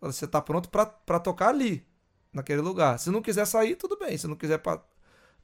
[0.00, 1.86] Você tá pronto para tocar ali,
[2.32, 2.98] naquele lugar.
[2.98, 4.16] Se não quiser sair, tudo bem.
[4.18, 4.82] Se não quiser pra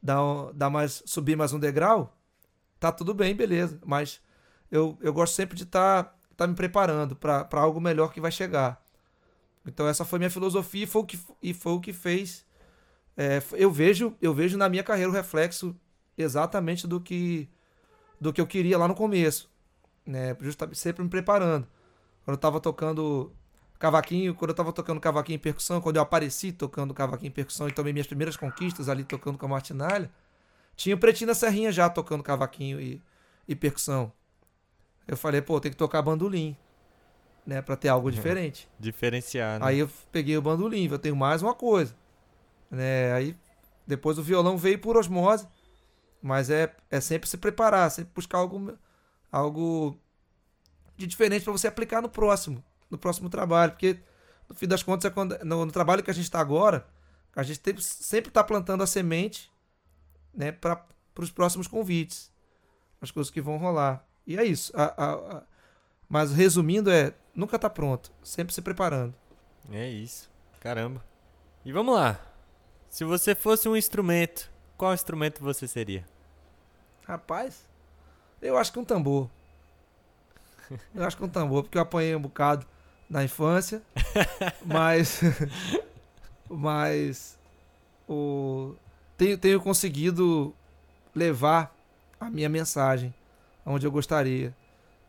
[0.02, 2.16] dar, dar mais, subir mais um degrau,
[2.78, 3.80] tá tudo bem, beleza.
[3.84, 4.20] Mas
[4.70, 8.30] eu, eu gosto sempre de estar tá, tá me preparando para algo melhor que vai
[8.30, 8.82] chegar.
[9.66, 12.44] Então essa foi minha filosofia e foi o que, e foi o que fez
[13.16, 15.76] é, eu vejo eu vejo na minha carreira o reflexo
[16.16, 17.48] exatamente do que
[18.20, 19.50] do que eu queria lá no começo,
[20.06, 20.36] né?
[20.40, 21.66] Justamente sempre me preparando.
[22.24, 23.32] Quando eu tava tocando
[23.78, 27.66] cavaquinho, quando eu tava tocando cavaquinho em percussão, quando eu apareci tocando cavaquinho em percussão
[27.68, 30.08] e tomei minhas primeiras conquistas ali tocando com a martinalha,
[30.76, 33.02] tinha o Pretinho da Serrinha já tocando cavaquinho e,
[33.48, 34.12] e percussão.
[35.06, 36.56] Eu falei, pô, tem que tocar bandolim,
[37.44, 38.68] né, para ter algo diferente.
[38.78, 39.66] Diferenciar, né?
[39.66, 41.92] Aí eu peguei o bandolim, eu tenho mais uma coisa.
[42.72, 43.12] Né?
[43.12, 43.36] Aí
[43.86, 45.46] depois o violão veio por osmose,
[46.22, 48.76] mas é, é sempre se preparar, sempre buscar algo,
[49.30, 49.98] algo
[50.96, 53.98] de diferente para você aplicar no próximo, no próximo trabalho, porque
[54.48, 56.86] no fim das contas é quando, no, no trabalho que a gente está agora,
[57.36, 59.52] a gente tem, sempre está plantando a semente,
[60.32, 60.82] né, para
[61.18, 62.32] os próximos convites,
[63.00, 64.06] as coisas que vão rolar.
[64.26, 64.72] E é isso.
[64.74, 65.42] A, a, a,
[66.08, 69.14] mas resumindo é nunca está pronto, sempre se preparando.
[69.70, 70.30] É isso.
[70.60, 71.04] Caramba.
[71.64, 72.31] E vamos lá.
[72.93, 76.05] Se você fosse um instrumento, qual instrumento você seria?
[77.09, 77.66] Rapaz,
[78.43, 79.30] eu acho que um tambor.
[80.95, 82.66] Eu acho que um tambor, porque eu apanhei um bocado
[83.09, 83.82] na infância,
[84.64, 85.20] mas
[86.49, 87.38] mas
[88.09, 88.74] o
[89.16, 90.55] tenho, tenho conseguido
[91.14, 91.74] levar
[92.18, 93.12] a minha mensagem
[93.66, 94.55] onde eu gostaria.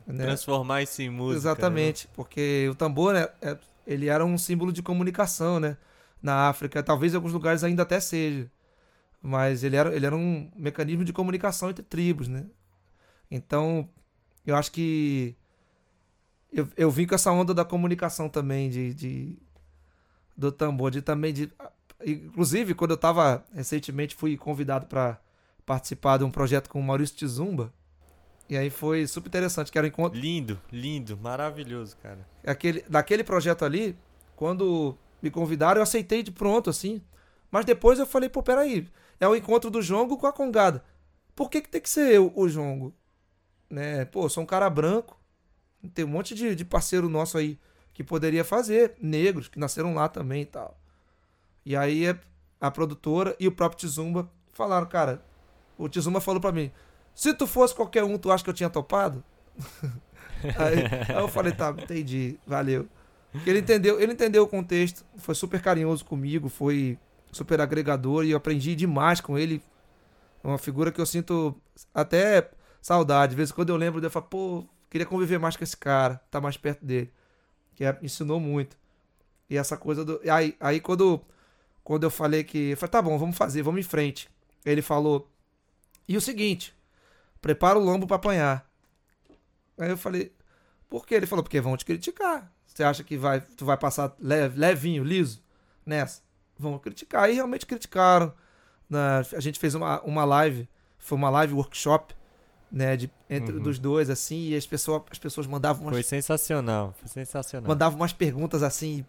[0.07, 0.25] Né?
[0.25, 1.37] Transformar isso em música.
[1.37, 2.13] Exatamente, né?
[2.15, 5.77] porque o tambor, né, é, ele era um símbolo de comunicação, né?
[6.23, 8.49] Na África, talvez em alguns lugares ainda até seja.
[9.21, 12.45] Mas ele era, ele era um mecanismo de comunicação entre tribos, né?
[13.29, 13.89] Então,
[14.45, 15.35] eu acho que
[16.51, 19.37] eu, eu vim com essa onda da comunicação também, de, de
[20.35, 21.51] do tambor, de também de
[22.05, 25.19] inclusive quando eu tava recentemente fui convidado para
[25.65, 27.73] participar de um projeto com o Maurício Tizumba.
[28.49, 30.19] E aí foi super interessante, que era um encontro.
[30.19, 32.19] Lindo, lindo, maravilhoso, cara.
[32.45, 33.97] Aquele, daquele projeto ali,
[34.35, 37.01] quando me convidaram, eu aceitei de pronto, assim.
[37.49, 38.87] Mas depois eu falei, pô, peraí,
[39.19, 40.83] é o encontro do Jongo com a Congada.
[41.33, 42.93] Por que, que tem que ser eu, o Jongo?
[43.69, 44.03] Né?
[44.05, 45.17] Pô, sou um cara branco,
[45.93, 47.57] tem um monte de, de parceiro nosso aí
[47.93, 50.77] que poderia fazer, negros, que nasceram lá também e tal.
[51.65, 52.03] E aí
[52.59, 55.23] a produtora e o próprio Tizumba falaram, cara,
[55.77, 56.71] o Tizumba falou para mim,
[57.15, 59.23] se tu fosse qualquer um, tu acha que eu tinha topado?
[60.57, 62.87] aí, aí, eu falei, tá, entendi, valeu.
[63.45, 66.97] Ele entendeu, ele entendeu o contexto, foi super carinhoso comigo, foi
[67.31, 69.61] super agregador e eu aprendi demais com ele.
[70.43, 71.55] É uma figura que eu sinto
[71.93, 73.31] até saudade.
[73.31, 75.75] De vez em quando eu lembro dele, eu falo, pô, queria conviver mais com esse
[75.75, 77.11] cara, tá mais perto dele.
[77.75, 78.77] Que é, ensinou muito.
[79.49, 80.21] E essa coisa do.
[80.31, 81.19] Aí, aí quando,
[81.83, 82.71] quando eu falei que.
[82.71, 84.29] Eu falei, tá bom, vamos fazer, vamos em frente.
[84.63, 85.29] Ele falou.
[86.07, 86.75] E o seguinte,
[87.41, 88.69] prepara o lombo para apanhar.
[89.77, 90.31] Aí eu falei,
[90.89, 91.15] por quê?
[91.15, 92.51] Ele falou, porque vão te criticar.
[92.73, 95.41] Você acha que vai, tu vai passar leve, levinho, liso
[95.85, 96.21] nessa?
[96.57, 97.29] Vão criticar.
[97.29, 98.33] E realmente criticaram.
[98.89, 100.67] Na, a gente fez uma, uma live,
[100.97, 102.15] foi uma live workshop,
[102.71, 103.61] né, de, entre uhum.
[103.61, 107.67] dos dois, assim, e as pessoas, as pessoas mandavam umas, Foi sensacional, foi sensacional.
[107.67, 109.05] Mandavam umas perguntas, assim,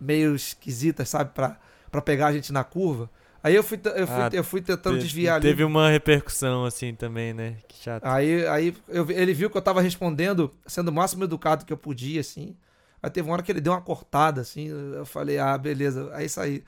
[0.00, 1.58] meio esquisitas, sabe, pra,
[1.90, 3.10] pra pegar a gente na curva.
[3.42, 5.48] Aí eu fui, eu fui, ah, eu fui tentando te, desviar ali.
[5.48, 7.56] Teve uma repercussão assim também, né?
[7.66, 8.04] Que chato.
[8.04, 11.76] Aí, aí eu, ele viu que eu tava respondendo, sendo o máximo educado que eu
[11.76, 12.56] podia, assim.
[13.02, 14.68] Aí teve uma hora que ele deu uma cortada, assim.
[14.68, 16.10] Eu falei, ah, beleza.
[16.14, 16.64] Aí saí.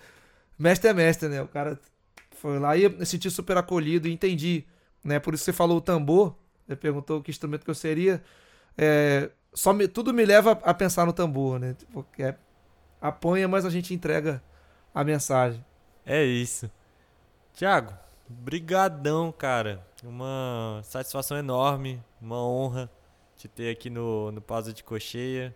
[0.59, 1.41] Mestre é mestre, né?
[1.43, 1.79] O cara
[2.33, 4.65] foi lá e eu me senti super acolhido e entendi,
[5.03, 5.19] né?
[5.19, 6.35] Por isso você falou o tambor.
[6.69, 8.23] Ele perguntou que instrumento que eu seria.
[8.77, 11.77] É, só me, tudo me leva a pensar no tambor, né?
[11.93, 12.37] Porque é,
[13.01, 14.43] apanha, mas a gente entrega
[14.95, 15.65] a mensagem.
[16.05, 16.71] É isso.
[17.55, 17.93] Tiago,
[18.29, 19.87] brigadão, cara.
[20.03, 22.91] Uma satisfação enorme, uma honra
[23.37, 25.55] te ter aqui no, no Pausa de Cocheia.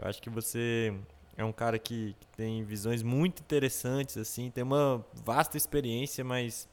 [0.00, 0.94] Eu acho que você
[1.36, 6.68] é um cara que, que, tem visões muito interessantes, assim, tem uma vasta experiência, mas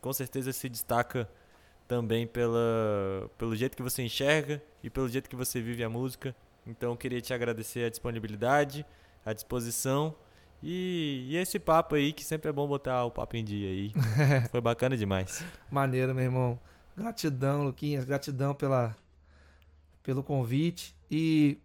[0.00, 1.28] com certeza se destaca
[1.88, 6.34] também pela, pelo jeito que você enxerga e pelo jeito que você vive a música.
[6.66, 8.86] Então eu queria te agradecer a disponibilidade,
[9.24, 10.14] a disposição
[10.62, 13.92] e, e, esse papo aí, que sempre é bom botar o papo em dia aí.
[14.50, 15.44] Foi bacana demais.
[15.70, 16.58] Maneiro, meu irmão.
[16.96, 18.06] Gratidão, Luquinhas.
[18.06, 18.96] Gratidão pela,
[20.02, 20.96] pelo convite.
[21.10, 21.58] E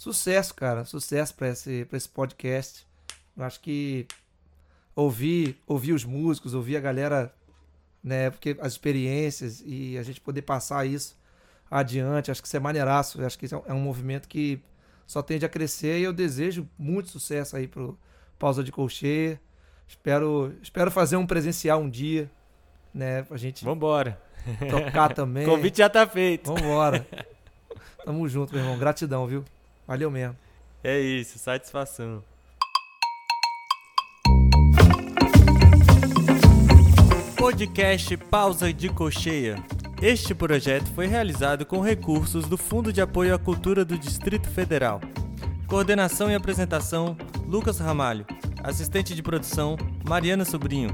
[0.00, 0.84] sucesso, cara.
[0.86, 2.86] Sucesso para esse, pra esse podcast.
[3.36, 4.06] Eu acho que
[4.96, 7.34] ouvir, ouvir os músicos, ouvir a galera,
[8.02, 8.30] né?
[8.30, 11.18] Porque as experiências e a gente poder passar isso
[11.70, 13.22] adiante, acho que isso é maneiraço.
[13.22, 14.58] Acho que isso é um movimento que
[15.06, 17.98] só tende a crescer e eu desejo muito sucesso aí pro
[18.38, 19.38] pausa de colcheia.
[19.86, 22.30] Espero, espero fazer um presencial um dia,
[22.94, 23.22] né?
[23.24, 24.18] Pra gente Vambora.
[24.70, 25.46] tocar também.
[25.46, 26.54] o convite já tá feito.
[26.54, 27.06] Vambora.
[28.02, 28.78] Tamo junto, meu irmão.
[28.78, 29.44] Gratidão, viu?
[29.90, 30.36] Valeu mesmo.
[30.84, 32.22] É isso, satisfação.
[37.36, 39.56] Podcast Pausa de Cocheia.
[40.00, 45.00] Este projeto foi realizado com recursos do Fundo de Apoio à Cultura do Distrito Federal.
[45.66, 48.24] Coordenação e apresentação: Lucas Ramalho.
[48.62, 49.76] Assistente de produção:
[50.08, 50.90] Mariana Sobrinho.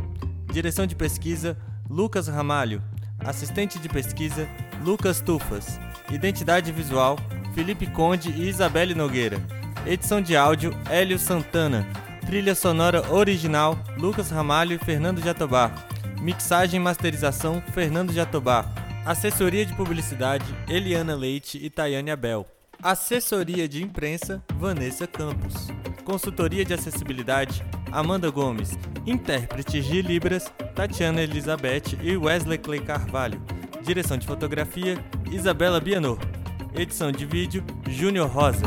[0.51, 1.55] Direção de pesquisa:
[1.91, 2.83] Lucas Ramalho.
[3.19, 4.49] Assistente de pesquisa:
[4.83, 5.79] Lucas Tufas.
[6.11, 7.19] Identidade visual:
[7.57, 9.41] Felipe Conde e Isabelle Nogueira.
[9.87, 11.87] Edição de áudio: Hélio Santana.
[12.27, 15.73] Trilha sonora original: Lucas Ramalho e Fernando Jatobá.
[16.21, 18.67] Mixagem e masterização: Fernando Jatobá.
[19.07, 22.47] Assessoria de publicidade: Eliana Leite e Tayane Abel.
[22.83, 25.69] Assessoria de Imprensa, Vanessa Campos.
[26.05, 28.77] Consultoria de Acessibilidade, Amanda Gomes.
[29.07, 33.41] Intérpretes de Libras, Tatiana Elizabeth e Wesley Clay Carvalho.
[33.83, 35.03] Direção de Fotografia,
[35.33, 36.19] Isabela Bianor.
[36.79, 38.67] Edição de vídeo, Júnior Rosa.